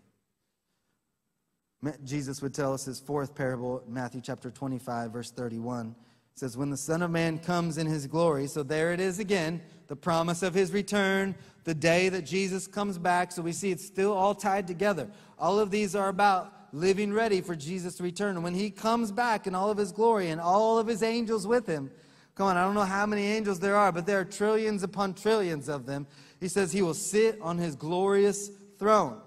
Jesus 2.05 2.43
would 2.43 2.55
tell 2.55 2.75
us 2.75 2.85
his 2.85 2.99
fourth 2.99 3.35
parable, 3.35 3.83
Matthew 3.87 4.21
chapter 4.21 4.51
25, 4.51 5.13
verse 5.13 5.31
31. 5.31 5.95
It 6.33 6.39
says, 6.39 6.57
When 6.57 6.71
the 6.71 6.77
Son 6.77 7.03
of 7.03 7.11
Man 7.11 7.39
comes 7.39 7.79
in 7.79 7.87
his 7.87 8.07
glory, 8.07 8.49
so 8.49 8.63
there 8.63 8.93
it 8.93 9.01
is 9.01 9.19
again, 9.21 9.63
the 9.87 9.97
promise 9.97 10.43
of 10.43 10.55
his 10.55 10.73
return, 10.73 11.37
the 11.65 11.75
day 11.75 12.09
that 12.09 12.23
Jesus 12.23 12.67
comes 12.67 12.99
back. 12.99 13.31
So 13.31 13.43
we 13.43 13.53
see 13.53 13.71
it's 13.71 13.85
still 13.85 14.13
all 14.13 14.35
tied 14.35 14.67
together. 14.67 15.09
All 15.39 15.61
of 15.61 15.71
these 15.71 15.95
are 15.95 16.09
about 16.09 16.53
living 16.73 17.13
ready 17.13 17.41
for 17.41 17.55
Jesus 17.55 18.01
return. 18.01 18.43
When 18.43 18.55
he 18.55 18.71
comes 18.71 19.13
back 19.13 19.47
in 19.47 19.55
all 19.55 19.71
of 19.71 19.79
his 19.79 19.93
glory 19.93 20.31
and 20.31 20.41
all 20.41 20.79
of 20.79 20.87
his 20.87 21.03
angels 21.03 21.47
with 21.47 21.67
him, 21.67 21.91
Come 22.39 22.47
on, 22.47 22.57
I 22.57 22.63
don't 22.63 22.75
know 22.75 22.83
how 22.83 23.05
many 23.05 23.27
angels 23.27 23.59
there 23.59 23.75
are, 23.75 23.91
but 23.91 24.07
there 24.07 24.21
are 24.21 24.25
trillions 24.25 24.85
upon 24.85 25.15
trillions 25.15 25.69
of 25.69 25.87
them. 25.87 26.07
He 26.39 26.47
says 26.47 26.71
he 26.71 26.83
will 26.83 26.95
sit 26.95 27.37
on 27.41 27.59
his 27.59 27.75
glorious 27.75 28.49
throne. 28.79 29.21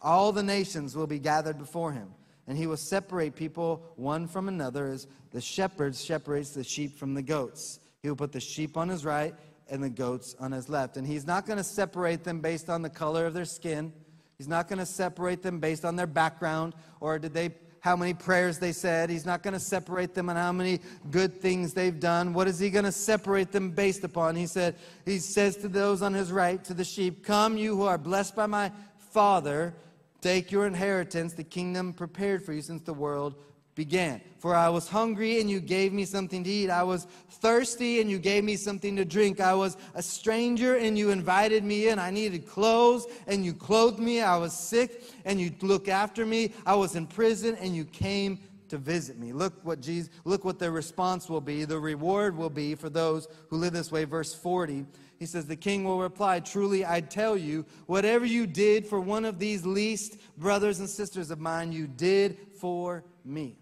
All 0.00 0.32
the 0.32 0.42
nations 0.42 0.96
will 0.96 1.06
be 1.06 1.18
gathered 1.18 1.58
before 1.58 1.92
him, 1.92 2.08
and 2.46 2.56
he 2.56 2.66
will 2.66 2.76
separate 2.76 3.34
people 3.34 3.82
one 3.96 4.26
from 4.26 4.48
another 4.48 4.88
as 4.88 5.06
the 5.30 5.40
shepherd 5.40 5.94
separates 5.94 6.50
the 6.50 6.64
sheep 6.64 6.98
from 6.98 7.14
the 7.14 7.22
goats. 7.22 7.80
He 8.02 8.08
will 8.08 8.16
put 8.16 8.32
the 8.32 8.40
sheep 8.40 8.76
on 8.76 8.88
his 8.88 9.04
right 9.04 9.34
and 9.68 9.82
the 9.82 9.90
goats 9.90 10.34
on 10.40 10.52
his 10.52 10.68
left. 10.68 10.96
And 10.96 11.06
he's 11.06 11.26
not 11.26 11.46
going 11.46 11.58
to 11.58 11.64
separate 11.64 12.24
them 12.24 12.40
based 12.40 12.70
on 12.70 12.82
the 12.82 12.88
color 12.88 13.26
of 13.26 13.34
their 13.34 13.44
skin. 13.44 13.92
He's 14.38 14.48
not 14.48 14.68
going 14.68 14.78
to 14.78 14.86
separate 14.86 15.42
them 15.42 15.58
based 15.58 15.84
on 15.84 15.96
their 15.96 16.06
background 16.06 16.74
or 17.00 17.18
did 17.18 17.34
they 17.34 17.50
how 17.80 17.96
many 17.96 18.14
prayers 18.14 18.58
they 18.58 18.72
said. 18.72 19.10
He's 19.10 19.26
not 19.26 19.42
going 19.42 19.54
to 19.54 19.60
separate 19.60 20.14
them 20.14 20.28
on 20.28 20.36
how 20.36 20.52
many 20.52 20.80
good 21.10 21.40
things 21.40 21.72
they've 21.72 21.98
done. 21.98 22.32
What 22.34 22.48
is 22.48 22.58
he 22.58 22.70
going 22.70 22.84
to 22.84 22.92
separate 22.92 23.52
them 23.52 23.70
based 23.70 24.04
upon? 24.04 24.36
He 24.36 24.46
said, 24.46 24.76
He 25.04 25.18
says 25.18 25.56
to 25.58 25.68
those 25.68 26.02
on 26.02 26.12
his 26.12 26.32
right, 26.32 26.62
to 26.64 26.74
the 26.74 26.84
sheep, 26.84 27.24
Come, 27.24 27.56
you 27.56 27.76
who 27.76 27.84
are 27.84 27.98
blessed 27.98 28.34
by 28.34 28.46
my 28.46 28.72
Father, 29.12 29.74
take 30.20 30.50
your 30.50 30.66
inheritance, 30.66 31.32
the 31.32 31.44
kingdom 31.44 31.92
prepared 31.92 32.44
for 32.44 32.52
you 32.52 32.62
since 32.62 32.82
the 32.82 32.94
world 32.94 33.34
began. 33.78 34.20
For 34.38 34.56
I 34.56 34.68
was 34.68 34.88
hungry 34.88 35.40
and 35.40 35.48
you 35.48 35.60
gave 35.60 35.92
me 35.92 36.04
something 36.04 36.42
to 36.42 36.50
eat. 36.50 36.68
I 36.68 36.82
was 36.82 37.06
thirsty 37.30 38.00
and 38.00 38.10
you 38.10 38.18
gave 38.18 38.42
me 38.42 38.56
something 38.56 38.96
to 38.96 39.04
drink. 39.04 39.40
I 39.40 39.54
was 39.54 39.76
a 39.94 40.02
stranger 40.02 40.76
and 40.76 40.98
you 40.98 41.10
invited 41.10 41.62
me 41.62 41.86
in. 41.86 42.00
I 42.00 42.10
needed 42.10 42.48
clothes 42.48 43.06
and 43.28 43.44
you 43.44 43.54
clothed 43.54 44.00
me. 44.00 44.20
I 44.20 44.36
was 44.36 44.52
sick 44.52 45.04
and 45.24 45.40
you 45.40 45.52
looked 45.62 45.88
after 45.88 46.26
me. 46.26 46.52
I 46.66 46.74
was 46.74 46.96
in 46.96 47.06
prison 47.06 47.56
and 47.60 47.74
you 47.74 47.84
came 47.84 48.40
to 48.68 48.78
visit 48.78 49.16
me. 49.16 49.32
Look 49.32 49.54
what 49.64 49.80
Jesus 49.80 50.10
look 50.24 50.44
what 50.44 50.58
the 50.58 50.70
response 50.70 51.28
will 51.28 51.40
be. 51.40 51.64
The 51.64 51.78
reward 51.78 52.36
will 52.36 52.50
be 52.50 52.74
for 52.74 52.90
those 52.90 53.28
who 53.48 53.56
live 53.56 53.72
this 53.72 53.92
way 53.92 54.04
verse 54.04 54.34
40. 54.34 54.86
He 55.18 55.26
says, 55.26 55.46
The 55.46 55.56
king 55.56 55.84
will 55.84 55.98
reply, 55.98 56.40
Truly 56.40 56.86
I 56.86 57.00
tell 57.00 57.36
you, 57.36 57.66
whatever 57.86 58.24
you 58.24 58.46
did 58.46 58.86
for 58.86 59.00
one 59.00 59.24
of 59.24 59.38
these 59.38 59.66
least 59.66 60.18
brothers 60.36 60.78
and 60.78 60.88
sisters 60.88 61.30
of 61.30 61.40
mine, 61.40 61.72
you 61.72 61.86
did 61.86 62.38
for 62.60 63.04
me. 63.24 63.56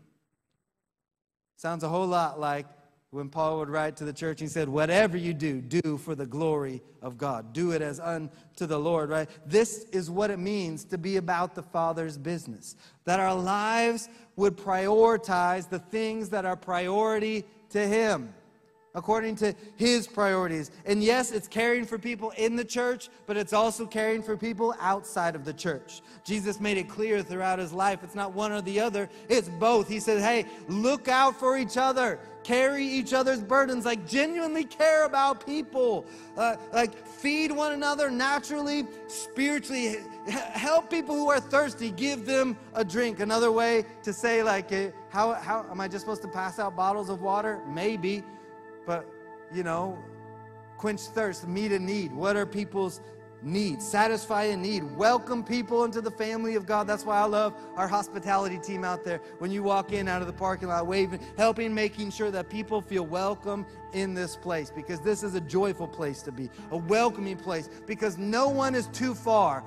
Sounds 1.57 1.83
a 1.83 1.89
whole 1.89 2.07
lot 2.07 2.39
like 2.39 2.67
when 3.11 3.31
Paul 3.31 3.59
would 3.59 3.71
write 3.71 3.97
to 3.97 4.05
the 4.05 4.13
church, 4.13 4.41
he 4.41 4.47
said, 4.47 4.69
Whatever 4.69 5.17
you 5.17 5.33
do, 5.33 5.63
do 5.63 5.97
for 5.97 6.15
the 6.15 6.27
glory 6.27 6.83
of 7.01 7.17
God. 7.17 7.55
Do 7.55 7.71
it 7.71 7.81
as 7.81 7.99
unto 7.99 8.67
the 8.67 8.79
Lord, 8.79 9.09
right? 9.09 9.31
This 9.47 9.85
is 9.93 10.11
what 10.11 10.31
it 10.31 10.39
means 10.39 10.85
to 10.85 10.99
be 10.99 11.17
about 11.17 11.55
the 11.55 11.63
Father's 11.63 12.19
business. 12.19 12.77
That 13.05 13.19
our 13.19 13.35
lives 13.35 14.11
would 14.37 14.59
prioritize 14.59 15.71
the 15.71 15.79
things 15.79 16.29
that 16.29 16.45
are 16.45 16.57
priority 16.57 17.45
to 17.71 17.87
Him 17.87 18.35
according 18.97 19.37
to 19.37 19.55
his 19.77 20.09
priorities. 20.09 20.73
And 20.87 21.05
yes, 21.05 21.31
it's 21.31 21.47
caring 21.47 21.85
for 21.85 21.99
people 21.99 22.31
in 22.37 22.57
the 22.57 22.65
church, 22.65 23.11
but 23.27 23.37
it's 23.37 23.53
also 23.53 23.87
caring 23.87 24.23
for 24.23 24.37
people 24.37 24.75
outside 24.81 25.37
of 25.37 25.45
the 25.45 25.53
church. 25.53 26.01
Jesus 26.25 26.59
made 26.59 26.79
it 26.79 26.89
clear 26.89 27.23
throughout 27.23 27.59
his 27.59 27.73
life 27.73 28.03
it's 28.03 28.15
not 28.15 28.33
one 28.33 28.51
or 28.51 28.63
the 28.63 28.81
other, 28.81 29.09
it's 29.29 29.51
both. 29.51 29.87
He 29.89 30.01
said, 30.01 30.21
hey, 30.21 30.47
look 30.67 31.07
out 31.07 31.39
for 31.39 31.57
each 31.57 31.77
other. 31.77 32.19
Carry 32.43 32.87
each 32.87 33.13
other's 33.13 33.43
burdens, 33.43 33.85
like 33.85 34.07
genuinely 34.07 34.63
care 34.63 35.05
about 35.05 35.45
people, 35.45 36.07
uh, 36.37 36.55
like 36.73 36.97
feed 37.05 37.51
one 37.51 37.73
another 37.73 38.09
naturally, 38.09 38.87
spiritually, 39.09 39.97
help 40.29 40.89
people 40.89 41.17
who 41.17 41.29
are 41.29 41.41
thirsty, 41.41 41.91
give 41.91 42.25
them 42.25 42.57
a 42.75 42.85
drink. 42.85 43.19
Another 43.19 43.51
way 43.51 43.85
to 44.05 44.13
say, 44.13 44.45
like, 44.45 44.71
how, 45.09 45.35
how 45.35 45.67
am 45.69 45.81
I 45.81 45.89
just 45.89 46.05
supposed 46.05 46.23
to 46.23 46.29
pass 46.29 46.61
out 46.61 46.77
bottles 46.77 47.09
of 47.09 47.21
water? 47.21 47.61
Maybe 47.67 48.23
but, 48.87 49.07
you 49.53 49.63
know, 49.63 49.99
quench 50.79 51.01
thirst, 51.01 51.47
meet 51.47 51.73
a 51.73 51.79
need. 51.79 52.13
What 52.13 52.37
are 52.37 52.47
people's 52.47 53.01
needs? 53.43 53.87
Satisfy 53.87 54.45
a 54.45 54.57
need. 54.57 54.85
Welcome 54.97 55.43
people 55.45 55.85
into 55.85 56.01
the 56.01 56.11
family 56.11 56.55
of 56.55 56.67
God. 56.67 56.87
That's 56.87 57.05
why 57.05 57.19
I 57.19 57.25
love 57.25 57.55
our 57.77 57.89
hospitality 57.89 58.59
team 58.59 58.85
out 58.85 59.05
there. 59.05 59.21
When 59.39 59.51
you 59.51 59.63
walk 59.63 59.93
in 59.93 60.09
out 60.09 60.21
of 60.21 60.27
the 60.27 60.33
parking 60.33 60.69
lot, 60.69 60.87
waving, 60.87 61.21
helping, 61.37 61.75
making 61.75 62.11
sure 62.11 62.31
that 62.31 62.49
people 62.49 62.81
feel 62.81 63.05
welcome 63.05 63.67
in 63.93 64.15
this 64.15 64.37
place 64.37 64.71
because 64.71 65.01
this 65.01 65.23
is 65.23 65.35
a 65.35 65.41
joyful 65.41 65.89
place 65.89 66.23
to 66.23 66.33
be, 66.33 66.51
a 66.71 66.77
welcoming 66.77 67.37
place 67.37 67.69
because 67.87 68.19
no 68.19 68.49
one 68.49 68.75
is 68.75 68.87
too 68.89 69.15
far 69.15 69.65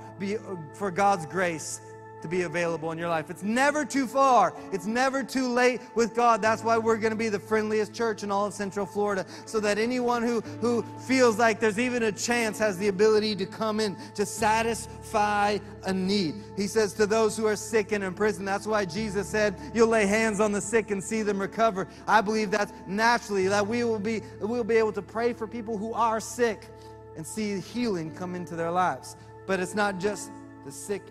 for 0.74 0.92
God's 0.92 1.26
grace 1.26 1.82
to 2.22 2.28
be 2.28 2.44
available 2.44 2.92
in 2.92 2.98
your 2.98 3.10
life. 3.10 3.30
It's 3.30 3.44
never 3.44 3.86
too 3.86 4.08
far. 4.08 4.54
It's 4.72 4.86
never 4.86 5.24
too 5.24 5.48
late 5.52 5.82
with 5.96 6.16
God. 6.16 6.42
That's 6.42 6.64
why 6.64 6.78
we're 6.78 6.98
going 6.98 7.12
to 7.12 7.18
be 7.18 7.30
the 7.30 7.40
friendliest 7.40 7.94
church 7.94 8.24
in 8.24 8.32
all 8.32 8.46
of 8.46 8.54
Central 8.54 8.86
Florida, 8.86 9.26
so 9.46 9.60
that 9.60 9.78
anyone 9.78 10.24
who, 10.24 10.42
who 10.62 10.84
feels 11.08 11.38
like 11.38 11.60
there's 11.60 11.80
even 11.80 12.04
a 12.04 12.12
chance 12.12 12.60
has 12.60 12.78
the 12.78 12.88
ability 12.88 13.36
to 13.38 13.46
come 13.46 13.80
in 13.80 13.96
to 14.16 14.26
satisfy 14.26 15.58
a 15.86 15.94
need. 15.94 16.36
He 16.56 16.68
says 16.68 16.94
to 16.94 17.06
those 17.06 17.38
who 17.38 17.46
are 17.46 17.56
sick 17.56 17.92
and 17.92 18.04
in 18.04 18.14
prison, 18.14 18.46
that's 18.46 18.68
why 18.68 18.86
Jesus 18.86 19.28
said, 19.28 19.56
You'll 19.74 19.88
lay 19.88 20.06
hands 20.06 20.40
on 20.40 20.52
the 20.52 20.62
sick 20.62 20.92
and 20.92 21.04
see 21.04 21.22
them 21.22 21.40
recover. 21.40 21.88
I 22.08 22.22
believe 22.22 22.52
that's 22.52 22.74
naturally 22.88 23.48
that 23.48 23.66
we 23.66 23.84
will 23.84 24.00
be 24.00 24.22
we'll 24.40 24.64
be 24.64 24.76
able 24.76 24.94
to 24.94 25.02
pray 25.02 25.34
for 25.34 25.48
people 25.48 25.78
who 25.78 25.94
are 25.94 26.20
sick 26.20 26.68
and 27.16 27.26
see 27.26 27.60
healing 27.60 28.14
come 28.16 28.36
into 28.36 28.56
their 28.56 28.72
lives. 28.72 29.16
But 29.46 29.60
it's 29.60 29.76
not 29.76 30.00
just 30.00 30.32
the 30.66 30.72
sick 30.72 31.02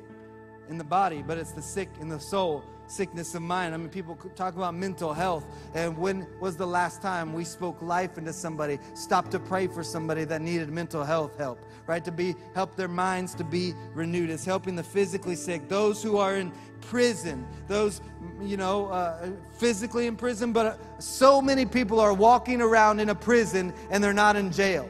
in 0.68 0.78
the 0.78 0.85
body, 0.85 1.22
but 1.26 1.38
it's 1.38 1.52
the 1.52 1.62
sick 1.62 1.88
in 2.00 2.09
the 2.09 2.20
soul, 2.20 2.64
sickness 2.87 3.35
of 3.35 3.42
mind. 3.42 3.74
I 3.74 3.76
mean, 3.76 3.88
people 3.88 4.16
talk 4.37 4.57
about 4.57 4.74
mental 4.74 5.12
health. 5.12 5.44
And 5.74 5.96
when 5.96 6.26
was 6.40 6.57
the 6.57 6.66
last 6.66 7.02
time 7.02 7.33
we 7.33 7.44
spoke 7.44 7.81
life 7.83 8.18
into 8.18 8.33
somebody, 8.33 8.78
stopped 8.94 9.31
to 9.33 9.38
pray 9.38 9.66
for 9.66 9.83
somebody 9.83 10.24
that 10.24 10.40
needed 10.40 10.70
mental 10.70 11.04
health 11.04 11.37
help, 11.38 11.59
right? 11.87 12.04
To 12.04 12.12
be 12.12 12.35
help 12.54 12.76
their 12.76 12.88
minds 12.88 13.35
to 13.35 13.44
be 13.44 13.74
renewed. 13.94 14.31
It's 14.31 14.44
helping 14.44 14.76
the 14.76 14.83
physically 14.83 15.37
sick, 15.37 15.68
those 15.68 16.02
who 16.02 16.16
are 16.16 16.37
in 16.37 16.52
prison, 16.81 17.46
those 17.66 18.00
you 18.42 18.57
know, 18.57 18.87
uh, 18.87 19.31
physically 19.59 20.07
in 20.07 20.16
prison, 20.16 20.52
but 20.52 20.66
uh, 20.66 21.00
so 21.00 21.42
many 21.42 21.66
people 21.66 22.00
are 22.00 22.14
walking 22.14 22.61
around 22.61 23.00
in 23.00 23.09
a 23.09 23.14
prison 23.14 23.72
and 23.90 24.02
they're 24.02 24.12
not 24.12 24.37
in 24.37 24.52
jail. 24.52 24.88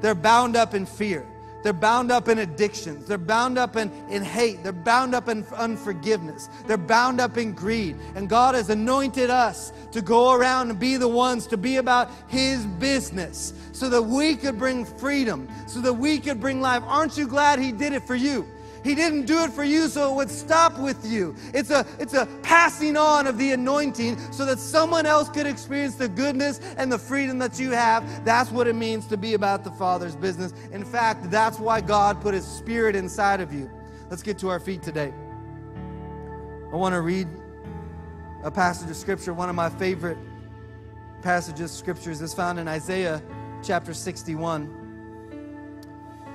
They're 0.00 0.14
bound 0.14 0.56
up 0.56 0.74
in 0.74 0.86
fear. 0.86 1.26
They're 1.62 1.72
bound 1.72 2.10
up 2.10 2.28
in 2.28 2.38
addictions. 2.38 3.06
They're 3.06 3.18
bound 3.18 3.58
up 3.58 3.76
in, 3.76 3.90
in 4.10 4.22
hate. 4.22 4.62
They're 4.62 4.72
bound 4.72 5.14
up 5.14 5.28
in 5.28 5.46
unforgiveness. 5.56 6.48
They're 6.66 6.76
bound 6.76 7.20
up 7.20 7.36
in 7.36 7.52
greed. 7.52 7.96
And 8.14 8.28
God 8.28 8.54
has 8.54 8.70
anointed 8.70 9.30
us 9.30 9.72
to 9.92 10.02
go 10.02 10.32
around 10.32 10.70
and 10.70 10.78
be 10.78 10.96
the 10.96 11.08
ones 11.08 11.46
to 11.48 11.56
be 11.56 11.76
about 11.76 12.10
His 12.28 12.64
business 12.66 13.52
so 13.72 13.88
that 13.88 14.02
we 14.02 14.34
could 14.36 14.58
bring 14.58 14.84
freedom, 14.84 15.48
so 15.66 15.80
that 15.80 15.94
we 15.94 16.18
could 16.18 16.40
bring 16.40 16.60
life. 16.60 16.82
Aren't 16.86 17.16
you 17.16 17.26
glad 17.26 17.58
He 17.58 17.72
did 17.72 17.92
it 17.92 18.02
for 18.06 18.16
you? 18.16 18.46
He 18.84 18.94
didn't 18.94 19.26
do 19.26 19.44
it 19.44 19.52
for 19.52 19.62
you 19.62 19.88
so 19.88 20.12
it 20.12 20.16
would 20.16 20.30
stop 20.30 20.78
with 20.78 21.06
you. 21.06 21.36
It's 21.54 21.70
a, 21.70 21.86
it's 22.00 22.14
a 22.14 22.26
passing 22.42 22.96
on 22.96 23.26
of 23.26 23.38
the 23.38 23.52
anointing 23.52 24.18
so 24.32 24.44
that 24.44 24.58
someone 24.58 25.06
else 25.06 25.28
could 25.28 25.46
experience 25.46 25.94
the 25.94 26.08
goodness 26.08 26.60
and 26.76 26.90
the 26.90 26.98
freedom 26.98 27.38
that 27.38 27.60
you 27.60 27.70
have. 27.70 28.24
That's 28.24 28.50
what 28.50 28.66
it 28.66 28.74
means 28.74 29.06
to 29.08 29.16
be 29.16 29.34
about 29.34 29.62
the 29.62 29.70
Father's 29.70 30.16
business. 30.16 30.52
In 30.72 30.84
fact, 30.84 31.30
that's 31.30 31.60
why 31.60 31.80
God 31.80 32.20
put 32.20 32.34
His 32.34 32.46
Spirit 32.46 32.96
inside 32.96 33.40
of 33.40 33.52
you. 33.52 33.70
Let's 34.10 34.22
get 34.22 34.38
to 34.38 34.48
our 34.48 34.60
feet 34.60 34.82
today. 34.82 35.12
I 36.72 36.76
want 36.76 36.94
to 36.94 37.02
read 37.02 37.28
a 38.42 38.50
passage 38.50 38.90
of 38.90 38.96
Scripture. 38.96 39.32
One 39.32 39.48
of 39.48 39.54
my 39.54 39.70
favorite 39.70 40.18
passages 41.22 41.70
of 41.70 41.76
Scriptures 41.76 42.20
is 42.20 42.34
found 42.34 42.58
in 42.58 42.66
Isaiah 42.66 43.22
chapter 43.62 43.94
61. 43.94 44.78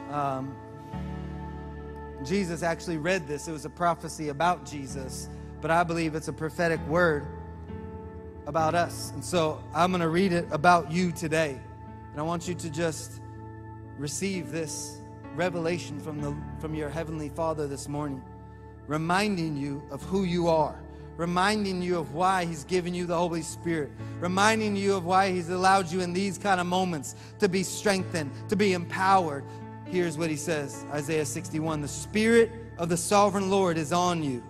Um, 0.10 0.56
Jesus 2.24 2.64
actually 2.64 2.98
read 2.98 3.28
this. 3.28 3.48
It 3.48 3.52
was 3.52 3.66
a 3.66 3.70
prophecy 3.70 4.30
about 4.30 4.66
Jesus, 4.66 5.30
but 5.62 5.72
I 5.72 5.84
believe 5.84 6.16
it's 6.16 6.28
a 6.28 6.34
prophetic 6.34 6.86
word 6.88 7.26
about 8.48 8.76
us. 8.76 9.12
And 9.12 9.24
so 9.24 9.62
I'm 9.74 9.92
going 9.92 10.02
to 10.02 10.10
read 10.10 10.32
it 10.32 10.48
about 10.52 10.92
you 10.92 11.12
today. 11.12 11.60
And 12.12 12.20
I 12.20 12.24
want 12.24 12.48
you 12.48 12.56
to 12.56 12.70
just 12.70 13.22
receive 13.98 14.52
this 14.52 15.02
revelation 15.36 16.00
from, 16.00 16.22
the, 16.22 16.36
from 16.60 16.74
your 16.74 16.90
Heavenly 16.90 17.30
Father 17.30 17.68
this 17.68 17.88
morning, 17.88 18.24
reminding 18.88 19.56
you 19.56 19.84
of 19.92 20.02
who 20.04 20.24
you 20.24 20.48
are, 20.48 20.80
reminding 21.18 21.82
you 21.82 22.00
of 22.00 22.14
why 22.14 22.46
He's 22.46 22.64
given 22.64 22.94
you 22.94 23.06
the 23.06 23.16
Holy 23.16 23.42
Spirit, 23.44 23.92
reminding 24.20 24.76
you 24.76 24.96
of 24.96 25.06
why 25.06 25.32
He's 25.32 25.50
allowed 25.50 25.92
you 25.92 26.02
in 26.02 26.14
these 26.14 26.38
kind 26.38 26.60
of 26.60 26.66
moments 26.66 27.16
to 27.40 27.48
be 27.48 27.62
strengthened, 27.62 28.32
to 28.50 28.56
be 28.56 28.74
empowered, 28.74 29.44
Here's 29.90 30.18
what 30.18 30.30
he 30.30 30.36
says 30.36 30.86
Isaiah 30.92 31.26
61 31.26 31.82
The 31.82 31.88
Spirit 31.88 32.52
of 32.78 32.90
the 32.90 32.98
sovereign 32.98 33.50
Lord 33.50 33.78
is 33.78 33.94
on 33.94 34.22
you 34.24 34.44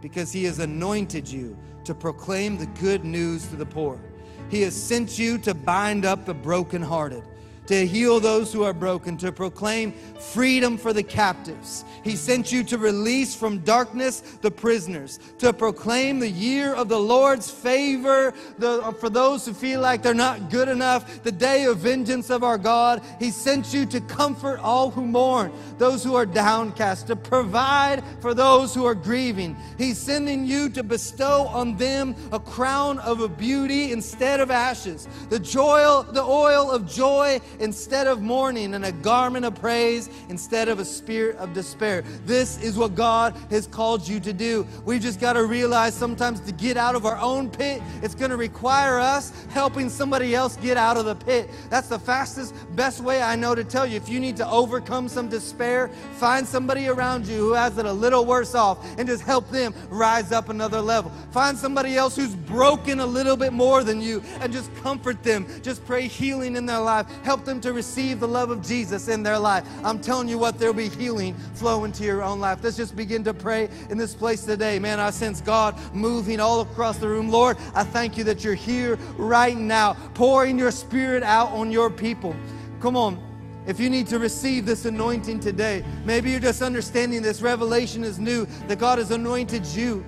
because 0.00 0.32
he 0.32 0.44
has 0.44 0.58
anointed 0.58 1.28
you 1.28 1.56
to 1.84 1.94
proclaim 1.94 2.56
the 2.56 2.66
good 2.66 3.04
news 3.04 3.46
to 3.48 3.56
the 3.56 3.66
poor. 3.66 4.00
He 4.48 4.62
has 4.62 4.74
sent 4.74 5.18
you 5.18 5.38
to 5.38 5.54
bind 5.54 6.04
up 6.04 6.24
the 6.24 6.34
brokenhearted 6.34 7.22
to 7.66 7.86
heal 7.86 8.20
those 8.20 8.52
who 8.52 8.64
are 8.64 8.72
broken, 8.72 9.16
to 9.18 9.32
proclaim 9.32 9.92
freedom 9.92 10.76
for 10.76 10.92
the 10.92 11.02
captives. 11.02 11.84
He 12.02 12.16
sent 12.16 12.50
you 12.50 12.64
to 12.64 12.78
release 12.78 13.34
from 13.34 13.58
darkness 13.58 14.20
the 14.40 14.50
prisoners, 14.50 15.20
to 15.38 15.52
proclaim 15.52 16.18
the 16.18 16.28
year 16.28 16.74
of 16.74 16.88
the 16.88 16.98
Lord's 16.98 17.50
favor 17.50 18.34
the, 18.58 18.92
for 18.98 19.08
those 19.08 19.46
who 19.46 19.52
feel 19.52 19.80
like 19.80 20.02
they're 20.02 20.14
not 20.14 20.50
good 20.50 20.68
enough, 20.68 21.22
the 21.22 21.32
day 21.32 21.64
of 21.64 21.78
vengeance 21.78 22.30
of 22.30 22.42
our 22.42 22.58
God. 22.58 23.02
He 23.18 23.30
sent 23.30 23.72
you 23.72 23.86
to 23.86 24.00
comfort 24.00 24.58
all 24.60 24.90
who 24.90 25.06
mourn, 25.06 25.52
those 25.78 26.02
who 26.02 26.14
are 26.14 26.26
downcast, 26.26 27.06
to 27.06 27.16
provide 27.16 28.02
for 28.20 28.34
those 28.34 28.74
who 28.74 28.84
are 28.84 28.94
grieving. 28.94 29.56
He's 29.78 29.98
sending 29.98 30.46
you 30.46 30.68
to 30.70 30.82
bestow 30.82 31.46
on 31.46 31.76
them 31.76 32.16
a 32.32 32.40
crown 32.40 32.98
of 33.00 33.22
beauty 33.36 33.92
instead 33.92 34.40
of 34.40 34.50
ashes, 34.50 35.06
the 35.28 35.38
joy, 35.38 36.02
the 36.12 36.22
oil 36.22 36.70
of 36.70 36.86
joy 36.86 37.40
instead 37.60 38.06
of 38.06 38.22
mourning 38.22 38.74
and 38.74 38.84
a 38.84 38.92
garment 38.92 39.44
of 39.44 39.54
praise 39.54 40.08
instead 40.28 40.68
of 40.68 40.78
a 40.78 40.84
spirit 40.84 41.36
of 41.36 41.52
despair. 41.52 42.02
This 42.24 42.60
is 42.62 42.76
what 42.76 42.94
God 42.94 43.34
has 43.50 43.66
called 43.66 44.06
you 44.06 44.20
to 44.20 44.32
do. 44.32 44.66
We've 44.84 45.00
just 45.00 45.20
got 45.20 45.34
to 45.34 45.44
realize 45.44 45.94
sometimes 45.94 46.40
to 46.40 46.52
get 46.52 46.76
out 46.76 46.94
of 46.94 47.06
our 47.06 47.18
own 47.18 47.50
pit, 47.50 47.82
it's 48.02 48.14
going 48.14 48.30
to 48.30 48.36
require 48.36 48.98
us 48.98 49.32
helping 49.50 49.88
somebody 49.88 50.34
else 50.34 50.56
get 50.56 50.76
out 50.76 50.96
of 50.96 51.04
the 51.04 51.14
pit. 51.14 51.48
That's 51.70 51.88
the 51.88 51.98
fastest, 51.98 52.54
best 52.74 53.00
way 53.00 53.22
I 53.22 53.36
know 53.36 53.54
to 53.54 53.64
tell 53.64 53.86
you. 53.86 53.96
If 53.96 54.08
you 54.08 54.20
need 54.20 54.36
to 54.36 54.48
overcome 54.48 55.08
some 55.08 55.28
despair, 55.28 55.88
find 56.14 56.46
somebody 56.46 56.88
around 56.88 57.26
you 57.26 57.36
who 57.36 57.52
has 57.52 57.78
it 57.78 57.86
a 57.86 57.92
little 57.92 58.24
worse 58.24 58.54
off 58.54 58.78
and 58.98 59.08
just 59.08 59.22
help 59.22 59.50
them 59.50 59.74
rise 59.90 60.32
up 60.32 60.48
another 60.48 60.80
level. 60.80 61.10
Find 61.30 61.56
somebody 61.56 61.96
else 61.96 62.16
who's 62.16 62.34
broken 62.34 63.00
a 63.00 63.06
little 63.06 63.36
bit 63.36 63.52
more 63.52 63.84
than 63.84 64.00
you 64.00 64.22
and 64.40 64.52
just 64.52 64.74
comfort 64.76 65.22
them. 65.22 65.46
Just 65.62 65.84
pray 65.84 66.08
healing 66.08 66.56
in 66.56 66.66
their 66.66 66.80
life. 66.80 67.06
Help 67.24 67.41
them 67.44 67.60
to 67.60 67.72
receive 67.72 68.20
the 68.20 68.28
love 68.28 68.50
of 68.50 68.66
Jesus 68.66 69.08
in 69.08 69.22
their 69.22 69.38
life. 69.38 69.64
I'm 69.84 70.00
telling 70.00 70.28
you 70.28 70.38
what, 70.38 70.58
there'll 70.58 70.74
be 70.74 70.88
healing 70.88 71.34
flow 71.54 71.84
into 71.84 72.04
your 72.04 72.22
own 72.22 72.40
life. 72.40 72.58
Let's 72.62 72.76
just 72.76 72.96
begin 72.96 73.24
to 73.24 73.34
pray 73.34 73.68
in 73.90 73.98
this 73.98 74.14
place 74.14 74.44
today. 74.44 74.78
Man, 74.78 75.00
I 75.00 75.10
sense 75.10 75.40
God 75.40 75.78
moving 75.94 76.40
all 76.40 76.60
across 76.60 76.98
the 76.98 77.08
room. 77.08 77.30
Lord, 77.30 77.56
I 77.74 77.84
thank 77.84 78.16
you 78.16 78.24
that 78.24 78.44
you're 78.44 78.54
here 78.54 78.96
right 79.16 79.56
now, 79.56 79.94
pouring 80.14 80.58
your 80.58 80.70
spirit 80.70 81.22
out 81.22 81.48
on 81.50 81.70
your 81.70 81.90
people. 81.90 82.34
Come 82.80 82.96
on. 82.96 83.18
If 83.64 83.78
you 83.78 83.88
need 83.88 84.08
to 84.08 84.18
receive 84.18 84.66
this 84.66 84.86
anointing 84.86 85.38
today, 85.38 85.84
maybe 86.04 86.32
you're 86.32 86.40
just 86.40 86.62
understanding 86.62 87.22
this 87.22 87.40
revelation 87.42 88.02
is 88.02 88.18
new, 88.18 88.46
that 88.66 88.80
God 88.80 88.98
has 88.98 89.12
anointed 89.12 89.64
you. 89.66 90.04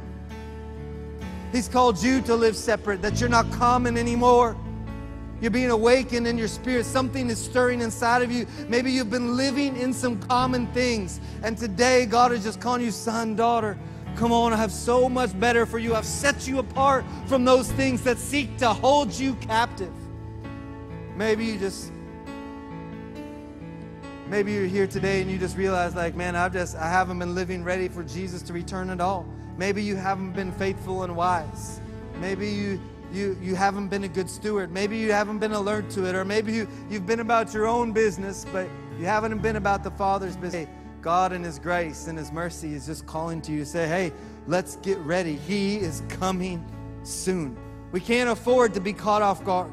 He's 1.52 1.68
called 1.68 2.02
you 2.02 2.20
to 2.22 2.34
live 2.34 2.56
separate, 2.56 3.00
that 3.02 3.20
you're 3.20 3.28
not 3.28 3.48
common 3.52 3.96
anymore 3.96 4.56
you're 5.44 5.50
being 5.50 5.70
awakened 5.70 6.26
in 6.26 6.38
your 6.38 6.48
spirit. 6.48 6.86
Something 6.86 7.28
is 7.28 7.38
stirring 7.38 7.82
inside 7.82 8.22
of 8.22 8.32
you. 8.32 8.46
Maybe 8.66 8.90
you've 8.90 9.10
been 9.10 9.36
living 9.36 9.76
in 9.76 9.92
some 9.92 10.18
common 10.18 10.66
things. 10.68 11.20
And 11.42 11.58
today, 11.58 12.06
God 12.06 12.32
is 12.32 12.42
just 12.42 12.62
calling 12.62 12.80
you 12.80 12.90
son, 12.90 13.36
daughter. 13.36 13.76
Come 14.16 14.32
on, 14.32 14.54
I 14.54 14.56
have 14.56 14.72
so 14.72 15.06
much 15.06 15.38
better 15.38 15.66
for 15.66 15.78
you. 15.78 15.94
I've 15.94 16.06
set 16.06 16.48
you 16.48 16.60
apart 16.60 17.04
from 17.26 17.44
those 17.44 17.70
things 17.72 18.02
that 18.04 18.16
seek 18.16 18.56
to 18.56 18.68
hold 18.68 19.12
you 19.12 19.34
captive. 19.34 19.92
Maybe 21.14 21.44
you 21.44 21.58
just 21.58 21.92
maybe 24.28 24.52
you're 24.52 24.64
here 24.64 24.86
today 24.86 25.20
and 25.20 25.30
you 25.30 25.36
just 25.36 25.58
realize 25.58 25.94
like, 25.94 26.14
man, 26.14 26.36
I've 26.36 26.54
just 26.54 26.74
I 26.74 26.88
haven't 26.88 27.18
been 27.18 27.34
living 27.34 27.62
ready 27.62 27.88
for 27.88 28.02
Jesus 28.02 28.40
to 28.44 28.54
return 28.54 28.88
at 28.88 29.02
all. 29.02 29.26
Maybe 29.58 29.82
you 29.82 29.94
haven't 29.94 30.32
been 30.32 30.52
faithful 30.52 31.02
and 31.02 31.14
wise. 31.14 31.82
Maybe 32.18 32.48
you 32.48 32.80
you 33.14 33.38
you 33.40 33.54
haven't 33.54 33.88
been 33.88 34.04
a 34.04 34.08
good 34.08 34.28
steward. 34.28 34.70
Maybe 34.70 34.98
you 34.98 35.12
haven't 35.12 35.38
been 35.38 35.52
alert 35.52 35.90
to 35.90 36.06
it 36.06 36.14
or 36.14 36.24
maybe 36.24 36.52
you 36.52 36.68
you've 36.90 37.06
been 37.06 37.20
about 37.20 37.54
your 37.54 37.66
own 37.66 37.92
business, 37.92 38.44
but 38.52 38.68
you 38.98 39.06
haven't 39.06 39.38
been 39.38 39.56
about 39.56 39.82
the 39.84 39.90
Father's 39.90 40.36
business. 40.36 40.66
Hey, 40.66 40.68
God 41.00 41.32
in 41.32 41.42
His 41.42 41.58
grace 41.58 42.06
and 42.06 42.18
His 42.18 42.32
mercy 42.32 42.74
is 42.74 42.86
just 42.86 43.06
calling 43.06 43.42
to 43.42 43.52
you 43.52 43.64
say, 43.64 43.86
hey, 43.86 44.12
let's 44.46 44.76
get 44.76 44.98
ready. 44.98 45.36
He 45.36 45.76
is 45.76 46.02
coming 46.08 46.64
soon. 47.02 47.56
We 47.92 48.00
can't 48.00 48.30
afford 48.30 48.74
to 48.74 48.80
be 48.80 48.92
caught 48.92 49.22
off 49.22 49.44
guard. 49.44 49.70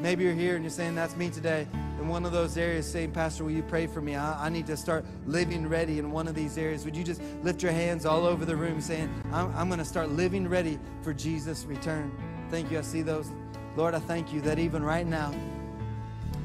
Maybe 0.00 0.24
you're 0.24 0.34
here 0.34 0.54
and 0.54 0.64
you're 0.64 0.70
saying, 0.70 0.94
that's 0.94 1.16
me 1.16 1.30
today. 1.30 1.66
In 1.98 2.06
one 2.06 2.24
of 2.24 2.30
those 2.30 2.56
areas, 2.56 2.90
saying, 2.90 3.10
Pastor, 3.10 3.42
will 3.42 3.50
you 3.50 3.62
pray 3.62 3.88
for 3.88 4.00
me? 4.00 4.14
I, 4.14 4.46
I 4.46 4.48
need 4.48 4.68
to 4.68 4.76
start 4.76 5.04
living 5.26 5.68
ready 5.68 5.98
in 5.98 6.12
one 6.12 6.28
of 6.28 6.34
these 6.36 6.56
areas. 6.56 6.84
Would 6.84 6.96
you 6.96 7.02
just 7.02 7.20
lift 7.42 7.60
your 7.60 7.72
hands 7.72 8.06
all 8.06 8.24
over 8.24 8.44
the 8.44 8.54
room 8.54 8.80
saying, 8.80 9.12
I'm, 9.32 9.52
I'm 9.56 9.68
going 9.68 9.80
to 9.80 9.84
start 9.84 10.10
living 10.10 10.48
ready 10.48 10.78
for 11.02 11.12
Jesus' 11.12 11.64
return? 11.64 12.16
Thank 12.50 12.70
you. 12.70 12.78
I 12.78 12.82
see 12.82 13.02
those. 13.02 13.32
Lord, 13.76 13.94
I 13.94 13.98
thank 13.98 14.32
you 14.32 14.40
that 14.42 14.60
even 14.60 14.82
right 14.82 15.06
now, 15.06 15.34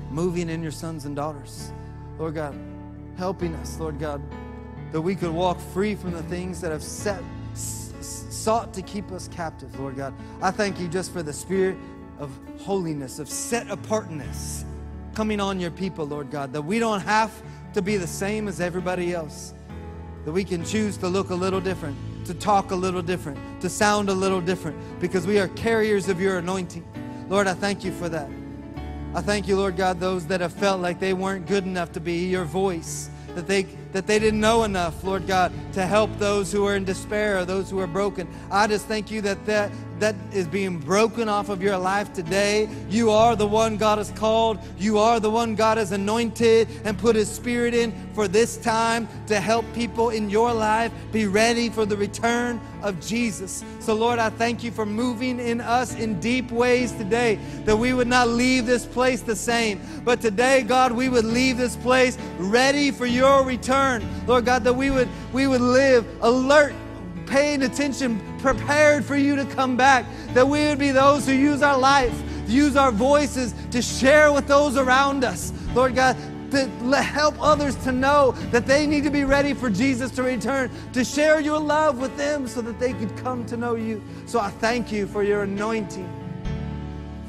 moving 0.09 0.49
in 0.49 0.63
your 0.63 0.71
sons 0.71 1.05
and 1.05 1.15
daughters, 1.15 1.71
Lord 2.17 2.33
God, 2.33 2.57
helping 3.17 3.53
us, 3.55 3.79
Lord 3.79 3.99
God, 3.99 4.21
that 4.91 5.01
we 5.01 5.15
could 5.15 5.31
walk 5.31 5.59
free 5.59 5.93
from 5.93 6.11
the 6.11 6.23
things 6.23 6.61
that 6.61 6.71
have 6.71 6.83
set, 6.83 7.21
sought 7.53 8.73
to 8.73 8.81
keep 8.81 9.11
us 9.11 9.27
captive, 9.27 9.79
Lord 9.79 9.97
God. 9.97 10.13
I 10.41 10.49
thank 10.49 10.79
you 10.79 10.87
just 10.87 11.13
for 11.13 11.21
the 11.21 11.33
spirit 11.33 11.77
of 12.17 12.31
holiness, 12.59 13.19
of 13.19 13.29
set 13.29 13.69
apartness 13.69 14.65
coming 15.13 15.39
on 15.39 15.59
your 15.59 15.71
people, 15.71 16.05
Lord 16.05 16.31
God, 16.31 16.53
that 16.53 16.61
we 16.61 16.79
don't 16.79 17.01
have 17.01 17.31
to 17.73 17.81
be 17.81 17.97
the 17.97 18.07
same 18.07 18.47
as 18.47 18.59
everybody 18.59 19.13
else, 19.13 19.53
that 20.25 20.31
we 20.31 20.43
can 20.43 20.63
choose 20.63 20.97
to 20.97 21.07
look 21.07 21.29
a 21.29 21.35
little 21.35 21.61
different, 21.61 21.97
to 22.25 22.33
talk 22.33 22.71
a 22.71 22.75
little 22.75 23.01
different, 23.01 23.39
to 23.61 23.69
sound 23.69 24.09
a 24.09 24.13
little 24.13 24.41
different, 24.41 24.77
because 24.99 25.27
we 25.27 25.39
are 25.39 25.47
carriers 25.49 26.09
of 26.09 26.21
your 26.21 26.37
anointing. 26.37 26.85
Lord, 27.29 27.47
I 27.47 27.53
thank 27.53 27.83
you 27.83 27.91
for 27.91 28.09
that. 28.09 28.29
I 29.15 29.21
thank 29.21 29.47
you, 29.47 29.57
Lord 29.57 29.77
God, 29.77 29.99
those 29.99 30.25
that 30.27 30.41
have 30.41 30.53
felt 30.53 30.81
like 30.81 30.99
they 30.99 31.13
weren't 31.13 31.45
good 31.45 31.65
enough 31.65 31.91
to 31.93 31.99
be 31.99 32.25
your 32.25 32.45
voice, 32.45 33.09
that 33.35 33.47
they 33.47 33.67
that 33.93 34.07
they 34.07 34.19
didn't 34.19 34.39
know 34.39 34.63
enough, 34.63 35.03
Lord 35.03 35.25
God, 35.27 35.53
to 35.73 35.85
help 35.85 36.09
those 36.17 36.51
who 36.51 36.65
are 36.65 36.75
in 36.75 36.83
despair 36.83 37.37
or 37.37 37.45
those 37.45 37.69
who 37.69 37.79
are 37.79 37.87
broken. 37.87 38.27
I 38.51 38.67
just 38.67 38.87
thank 38.87 39.09
you 39.09 39.21
that 39.21 39.45
that, 39.45 39.71
that 39.99 40.15
is 40.33 40.47
being 40.47 40.79
broken 40.79 41.29
off 41.29 41.49
of 41.49 41.61
your 41.61 41.77
life 41.77 42.11
today. 42.11 42.67
You 42.89 43.11
are 43.11 43.35
the 43.35 43.47
one 43.47 43.77
God 43.77 43.99
has 43.99 44.11
called. 44.11 44.59
You 44.77 44.97
are 44.97 45.19
the 45.19 45.29
one 45.29 45.55
God 45.55 45.77
has 45.77 45.91
anointed 45.91 46.67
and 46.83 46.97
put 46.97 47.15
His 47.15 47.31
Spirit 47.31 47.73
in 47.73 47.93
for 48.13 48.27
this 48.27 48.57
time 48.57 49.07
to 49.27 49.39
help 49.39 49.65
people 49.73 50.09
in 50.09 50.29
your 50.29 50.53
life 50.53 50.91
be 51.11 51.27
ready 51.27 51.69
for 51.69 51.85
the 51.85 51.95
return 51.95 52.59
of 52.81 52.99
Jesus. 52.99 53.63
So, 53.79 53.95
Lord, 53.95 54.19
I 54.19 54.29
thank 54.29 54.63
you 54.63 54.71
for 54.71 54.85
moving 54.85 55.39
in 55.39 55.61
us 55.61 55.95
in 55.95 56.19
deep 56.19 56.51
ways 56.51 56.91
today, 56.91 57.39
that 57.65 57.77
we 57.77 57.93
would 57.93 58.07
not 58.07 58.27
leave 58.27 58.65
this 58.65 58.85
place 58.85 59.21
the 59.21 59.35
same. 59.35 59.79
But 60.03 60.19
today, 60.19 60.63
God, 60.63 60.91
we 60.91 61.09
would 61.09 61.25
leave 61.25 61.57
this 61.57 61.75
place 61.77 62.17
ready 62.37 62.91
for 62.91 63.05
your 63.05 63.43
return. 63.43 63.82
Lord 64.27 64.45
God, 64.45 64.63
that 64.63 64.73
we 64.73 64.89
would 64.89 65.09
we 65.31 65.47
would 65.47 65.61
live 65.61 66.05
alert 66.21 66.73
paying 67.25 67.63
attention, 67.63 68.21
prepared 68.39 69.03
for 69.05 69.15
you 69.15 69.35
to 69.35 69.45
come 69.45 69.75
back. 69.75 70.05
That 70.33 70.47
we 70.47 70.65
would 70.67 70.79
be 70.79 70.91
those 70.91 71.25
who 71.25 71.33
use 71.33 71.61
our 71.61 71.77
life, 71.77 72.13
use 72.47 72.75
our 72.75 72.91
voices 72.91 73.53
to 73.71 73.81
share 73.81 74.31
with 74.31 74.47
those 74.47 74.77
around 74.77 75.23
us. 75.23 75.51
Lord 75.73 75.95
God, 75.95 76.15
to 76.51 76.67
help 77.01 77.35
others 77.41 77.75
to 77.77 77.91
know 77.91 78.31
that 78.51 78.67
they 78.67 78.85
need 78.85 79.03
to 79.03 79.09
be 79.09 79.23
ready 79.23 79.53
for 79.53 79.69
Jesus 79.69 80.11
to 80.11 80.23
return, 80.23 80.69
to 80.93 81.03
share 81.03 81.39
your 81.39 81.59
love 81.59 81.97
with 81.97 82.15
them 82.15 82.47
so 82.47 82.61
that 82.61 82.79
they 82.79 82.93
could 82.93 83.15
come 83.17 83.45
to 83.47 83.57
know 83.57 83.75
you. 83.75 84.03
So 84.27 84.39
I 84.39 84.49
thank 84.49 84.91
you 84.91 85.07
for 85.07 85.23
your 85.23 85.43
anointing 85.43 86.22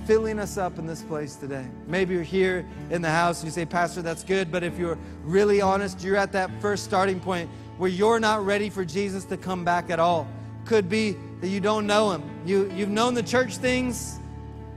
filling 0.06 0.38
us 0.38 0.58
up 0.58 0.78
in 0.78 0.86
this 0.86 1.02
place 1.02 1.36
today. 1.36 1.66
Maybe 1.86 2.14
you're 2.14 2.22
here 2.22 2.66
in 2.90 3.02
the 3.02 3.10
house 3.10 3.40
and 3.40 3.46
you 3.46 3.52
say, 3.52 3.64
Pastor, 3.64 4.02
that's 4.02 4.24
good, 4.24 4.52
but 4.52 4.62
if 4.62 4.78
you're 4.78 4.98
really 5.22 5.60
honest, 5.60 6.02
you're 6.02 6.16
at 6.16 6.32
that 6.32 6.50
first 6.60 6.84
starting 6.84 7.20
point 7.20 7.48
where 7.78 7.90
you're 7.90 8.20
not 8.20 8.44
ready 8.44 8.70
for 8.70 8.84
Jesus 8.84 9.24
to 9.26 9.36
come 9.36 9.64
back 9.64 9.90
at 9.90 9.98
all. 9.98 10.28
Could 10.64 10.88
be 10.88 11.16
that 11.40 11.48
you 11.48 11.60
don't 11.60 11.86
know 11.86 12.12
him. 12.12 12.22
You, 12.44 12.70
you've 12.72 12.90
known 12.90 13.14
the 13.14 13.22
church 13.22 13.56
things, 13.56 14.18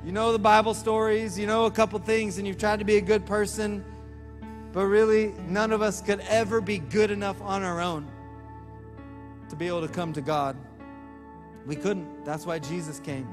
you 0.05 0.11
know 0.11 0.31
the 0.31 0.39
Bible 0.39 0.73
stories, 0.73 1.37
you 1.37 1.47
know 1.47 1.65
a 1.65 1.71
couple 1.71 1.99
things, 1.99 2.37
and 2.37 2.47
you've 2.47 2.57
tried 2.57 2.79
to 2.79 2.85
be 2.85 2.97
a 2.97 3.01
good 3.01 3.25
person, 3.25 3.83
but 4.71 4.85
really, 4.85 5.33
none 5.47 5.71
of 5.71 5.81
us 5.81 6.01
could 6.01 6.19
ever 6.29 6.61
be 6.61 6.77
good 6.77 7.11
enough 7.11 7.41
on 7.41 7.63
our 7.63 7.81
own 7.81 8.07
to 9.49 9.55
be 9.55 9.67
able 9.67 9.81
to 9.81 9.87
come 9.87 10.13
to 10.13 10.21
God. 10.21 10.55
We 11.65 11.75
couldn't. 11.75 12.23
That's 12.23 12.45
why 12.45 12.59
Jesus 12.59 12.99
came. 12.99 13.27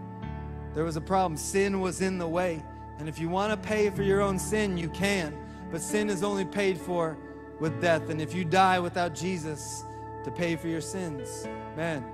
There 0.74 0.84
was 0.84 0.96
a 0.96 1.00
problem. 1.00 1.36
Sin 1.36 1.80
was 1.80 2.00
in 2.00 2.18
the 2.18 2.28
way. 2.28 2.62
And 2.98 3.08
if 3.08 3.18
you 3.18 3.28
want 3.28 3.50
to 3.50 3.68
pay 3.68 3.90
for 3.90 4.02
your 4.02 4.20
own 4.20 4.38
sin, 4.38 4.76
you 4.76 4.88
can. 4.88 5.36
But 5.70 5.80
sin 5.80 6.08
is 6.08 6.22
only 6.22 6.44
paid 6.44 6.78
for 6.78 7.16
with 7.60 7.80
death. 7.80 8.08
And 8.10 8.20
if 8.20 8.34
you 8.34 8.44
die 8.44 8.78
without 8.78 9.14
Jesus 9.14 9.84
to 10.24 10.30
pay 10.30 10.56
for 10.56 10.68
your 10.68 10.80
sins, 10.80 11.46
man, 11.76 12.04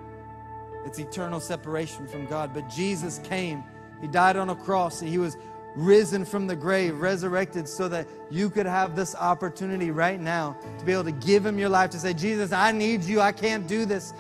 it's 0.85 0.99
eternal 0.99 1.41
separation 1.41 2.07
from 2.07 2.27
God. 2.27 2.53
But 2.55 2.69
Jesus 2.69 3.19
came. 3.25 3.65
He 4.01 4.09
died 4.09 4.37
on 4.37 4.51
a 4.51 4.55
cross. 4.55 5.01
He 5.01 5.19
was 5.19 5.37
risen 5.77 6.25
from 6.25 6.47
the 6.47 6.57
grave, 6.57 6.99
resurrected, 6.99 7.69
so 7.69 7.89
that 7.89 8.07
you 8.31 8.51
could 8.51 8.67
have 8.67 8.97
this 8.97 9.15
opportunity 9.15 9.91
right 9.91 10.21
now 10.21 10.57
to 10.79 10.85
be 10.85 10.93
able 10.93 11.05
to 11.05 11.13
give 11.13 11.45
Him 11.45 11.59
your 11.59 11.69
life, 11.69 11.91
to 11.91 11.99
say, 11.99 12.13
Jesus, 12.13 12.53
I 12.53 12.73
need 12.73 13.05
you. 13.05 13.21
I 13.21 13.33
can't 13.33 13.67
do 13.67 13.85
this. 13.85 14.13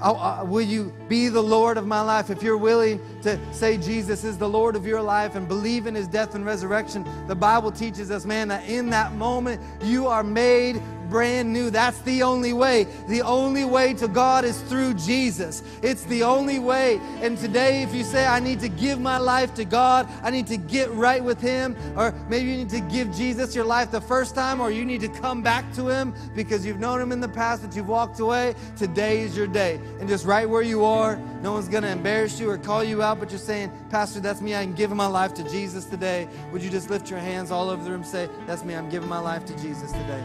Uh, 0.00 0.44
will 0.46 0.62
you 0.62 0.92
be 1.08 1.28
the 1.28 1.42
Lord 1.42 1.76
of 1.76 1.86
my 1.86 2.00
life? 2.00 2.30
If 2.30 2.42
you're 2.42 2.56
willing 2.56 3.00
to 3.22 3.38
say 3.52 3.76
Jesus 3.76 4.24
is 4.24 4.38
the 4.38 4.48
Lord 4.48 4.76
of 4.76 4.86
your 4.86 5.02
life 5.02 5.34
and 5.34 5.48
believe 5.48 5.86
in 5.86 5.94
his 5.94 6.06
death 6.06 6.34
and 6.34 6.44
resurrection, 6.44 7.04
the 7.26 7.34
Bible 7.34 7.72
teaches 7.72 8.10
us, 8.10 8.24
man, 8.24 8.48
that 8.48 8.68
in 8.68 8.90
that 8.90 9.12
moment 9.14 9.60
you 9.82 10.06
are 10.06 10.22
made 10.22 10.80
brand 11.08 11.52
new. 11.52 11.70
That's 11.70 12.00
the 12.00 12.22
only 12.22 12.52
way. 12.52 12.86
The 13.06 13.22
only 13.22 13.64
way 13.64 13.94
to 13.94 14.08
God 14.08 14.44
is 14.44 14.60
through 14.62 14.94
Jesus. 14.94 15.62
It's 15.82 16.04
the 16.04 16.22
only 16.22 16.58
way. 16.58 17.00
And 17.20 17.38
today, 17.38 17.82
if 17.82 17.94
you 17.94 18.04
say, 18.04 18.26
I 18.26 18.40
need 18.40 18.60
to 18.60 18.68
give 18.68 19.00
my 19.00 19.18
life 19.18 19.54
to 19.54 19.64
God, 19.64 20.08
I 20.22 20.30
need 20.30 20.46
to 20.48 20.56
get 20.56 20.90
right 20.92 21.22
with 21.22 21.40
Him, 21.40 21.76
or 21.96 22.12
maybe 22.28 22.50
you 22.50 22.56
need 22.56 22.70
to 22.70 22.80
give 22.80 23.14
Jesus 23.14 23.54
your 23.54 23.64
life 23.64 23.90
the 23.90 24.00
first 24.00 24.34
time, 24.34 24.60
or 24.60 24.70
you 24.70 24.84
need 24.84 25.00
to 25.02 25.08
come 25.08 25.42
back 25.42 25.72
to 25.74 25.88
Him 25.88 26.14
because 26.34 26.66
you've 26.66 26.80
known 26.80 27.00
Him 27.00 27.12
in 27.12 27.20
the 27.20 27.28
past, 27.28 27.62
but 27.62 27.76
you've 27.76 27.88
walked 27.88 28.20
away, 28.20 28.54
today 28.76 29.20
is 29.20 29.36
your 29.36 29.46
day. 29.46 29.80
And 30.00 30.08
just 30.08 30.26
right 30.26 30.48
where 30.48 30.62
you 30.62 30.84
are, 30.84 31.16
no 31.42 31.52
one's 31.52 31.68
going 31.68 31.84
to 31.84 31.90
embarrass 31.90 32.40
you 32.40 32.50
or 32.50 32.58
call 32.58 32.82
you 32.82 33.02
out, 33.02 33.20
but 33.20 33.30
you're 33.30 33.38
saying, 33.38 33.70
Pastor, 33.90 34.20
that's 34.20 34.40
me. 34.40 34.56
I 34.56 34.64
can 34.64 34.74
give 34.74 34.90
my 34.90 35.06
life 35.06 35.34
to 35.34 35.44
Jesus 35.44 35.84
today. 35.84 36.28
Would 36.52 36.62
you 36.62 36.70
just 36.70 36.90
lift 36.90 37.10
your 37.10 37.20
hands 37.20 37.50
all 37.50 37.70
over 37.70 37.84
the 37.84 37.90
room 37.90 38.04
say, 38.08 38.28
That's 38.46 38.64
me. 38.64 38.74
I'm 38.74 38.88
giving 38.88 39.08
my 39.08 39.20
life 39.20 39.44
to 39.46 39.56
Jesus 39.58 39.92
today. 39.92 40.24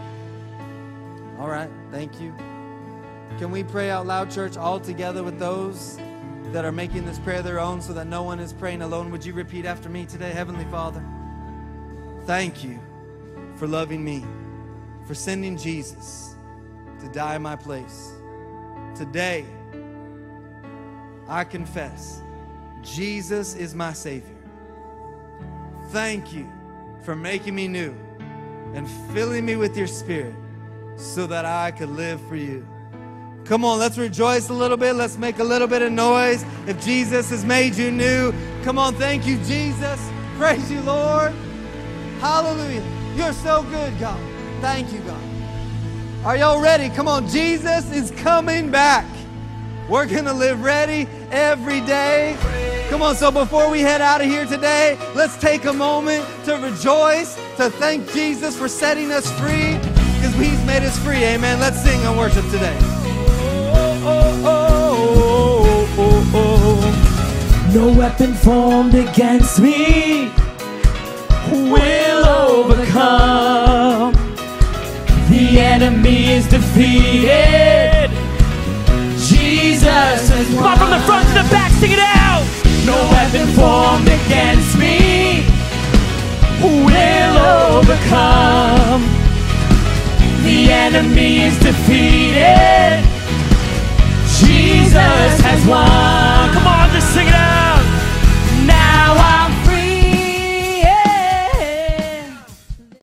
All 1.43 1.49
right, 1.49 1.69
thank 1.91 2.21
you. 2.21 2.33
Can 3.37 3.51
we 3.51 3.65
pray 3.65 3.89
out 3.89 4.07
loud, 4.07 4.31
church, 4.31 4.55
all 4.55 4.79
together 4.79 5.23
with 5.23 5.39
those 5.39 5.99
that 6.53 6.63
are 6.63 6.71
making 6.71 7.05
this 7.05 7.19
prayer 7.19 7.41
their 7.41 7.59
own 7.59 7.81
so 7.81 7.91
that 7.91 8.07
no 8.07 8.23
one 8.23 8.39
is 8.39 8.53
praying 8.53 8.81
alone? 8.81 9.11
Would 9.11 9.25
you 9.25 9.33
repeat 9.33 9.65
after 9.65 9.89
me 9.89 10.05
today? 10.05 10.31
Heavenly 10.31 10.63
Father, 10.71 11.03
thank 12.25 12.63
you 12.63 12.79
for 13.57 13.67
loving 13.67 14.05
me, 14.05 14.23
for 15.05 15.13
sending 15.13 15.57
Jesus 15.57 16.33
to 17.01 17.09
die 17.09 17.35
in 17.35 17.41
my 17.41 17.57
place. 17.57 18.13
Today, 18.95 19.45
I 21.27 21.43
confess 21.43 22.21
Jesus 22.83 23.53
is 23.53 23.75
my 23.75 23.91
Savior. 23.91 24.37
Thank 25.89 26.31
you 26.31 26.49
for 27.03 27.17
making 27.17 27.53
me 27.53 27.67
new 27.67 27.93
and 28.73 28.89
filling 29.11 29.45
me 29.45 29.57
with 29.57 29.75
your 29.75 29.87
Spirit 29.87 30.35
so 30.95 31.27
that 31.27 31.45
I 31.45 31.71
could 31.71 31.89
live 31.89 32.21
for 32.27 32.35
you. 32.35 32.65
Come 33.45 33.65
on, 33.65 33.77
let's 33.77 33.97
rejoice 33.97 34.49
a 34.49 34.53
little 34.53 34.77
bit. 34.77 34.93
Let's 34.93 35.17
make 35.17 35.39
a 35.39 35.43
little 35.43 35.67
bit 35.67 35.81
of 35.81 35.91
noise. 35.91 36.45
If 36.65 36.83
Jesus 36.83 37.29
has 37.29 37.43
made 37.43 37.75
you 37.75 37.91
new, 37.91 38.33
come 38.63 38.77
on, 38.77 38.95
thank 38.95 39.27
you, 39.27 39.37
Jesus. 39.43 39.99
Praise 40.37 40.71
you, 40.71 40.81
Lord. 40.81 41.33
Hallelujah. 42.19 42.83
You're 43.15 43.33
so 43.33 43.63
good, 43.63 43.99
God. 43.99 44.19
Thank 44.61 44.93
you, 44.93 44.99
God. 44.99 45.21
Are 46.25 46.37
y'all 46.37 46.61
ready? 46.61 46.87
Come 46.89 47.09
on, 47.09 47.27
Jesus 47.27 47.91
is 47.91 48.11
coming 48.11 48.71
back. 48.71 49.05
We're 49.89 50.05
going 50.05 50.23
to 50.23 50.33
live 50.33 50.63
ready 50.63 51.05
every 51.29 51.81
day. 51.81 52.37
Come 52.89 53.01
on, 53.01 53.15
so 53.17 53.29
before 53.29 53.69
we 53.69 53.81
head 53.81 53.99
out 53.99 54.21
of 54.21 54.27
here 54.27 54.45
today, 54.45 54.97
let's 55.15 55.35
take 55.37 55.65
a 55.65 55.73
moment 55.73 56.25
to 56.45 56.55
rejoice, 56.55 57.35
to 57.57 57.69
thank 57.69 58.09
Jesus 58.13 58.57
for 58.57 58.69
setting 58.69 59.11
us 59.11 59.29
free, 59.39 59.72
because 60.33 60.51
He's 60.51 60.65
made 60.65 60.83
us 60.83 60.97
free. 60.99 61.23
Amen. 61.23 61.59
Let's 61.59 61.81
sing 61.81 61.99
and 62.01 62.17
worship 62.17 62.45
today. 62.45 62.77
No 67.73 67.91
weapon 67.97 68.33
formed 68.33 68.95
against 68.95 69.59
me 69.59 70.31
will 71.51 72.25
overcome. 72.27 74.13
The 75.29 75.59
enemy 75.59 76.31
is 76.31 76.47
defeated. 76.47 78.11
Jesus 79.17 80.29
is 80.29 80.47
Come 80.55 80.65
on, 80.65 80.77
from 80.77 80.89
the 80.91 80.99
front 80.99 81.27
to 81.29 81.33
the 81.33 81.49
back, 81.49 81.71
sing 81.73 81.91
it 81.91 81.99
out. 81.99 82.45
No 82.85 82.95
weapon 83.11 83.47
formed 83.55 84.07
against 84.07 84.77
me 84.77 85.43
will 86.61 87.37
overcome 87.37 89.22
the 90.53 90.71
enemy 90.71 91.41
is 91.45 91.57
defeated. 91.57 93.01
Jesus 94.37 95.33
has 95.41 95.65
won. 95.65 96.53
Come 96.53 96.67
on, 96.67 96.91
just 96.91 97.11
sing 97.11 97.27
it 97.27 97.33
out. 97.33 97.72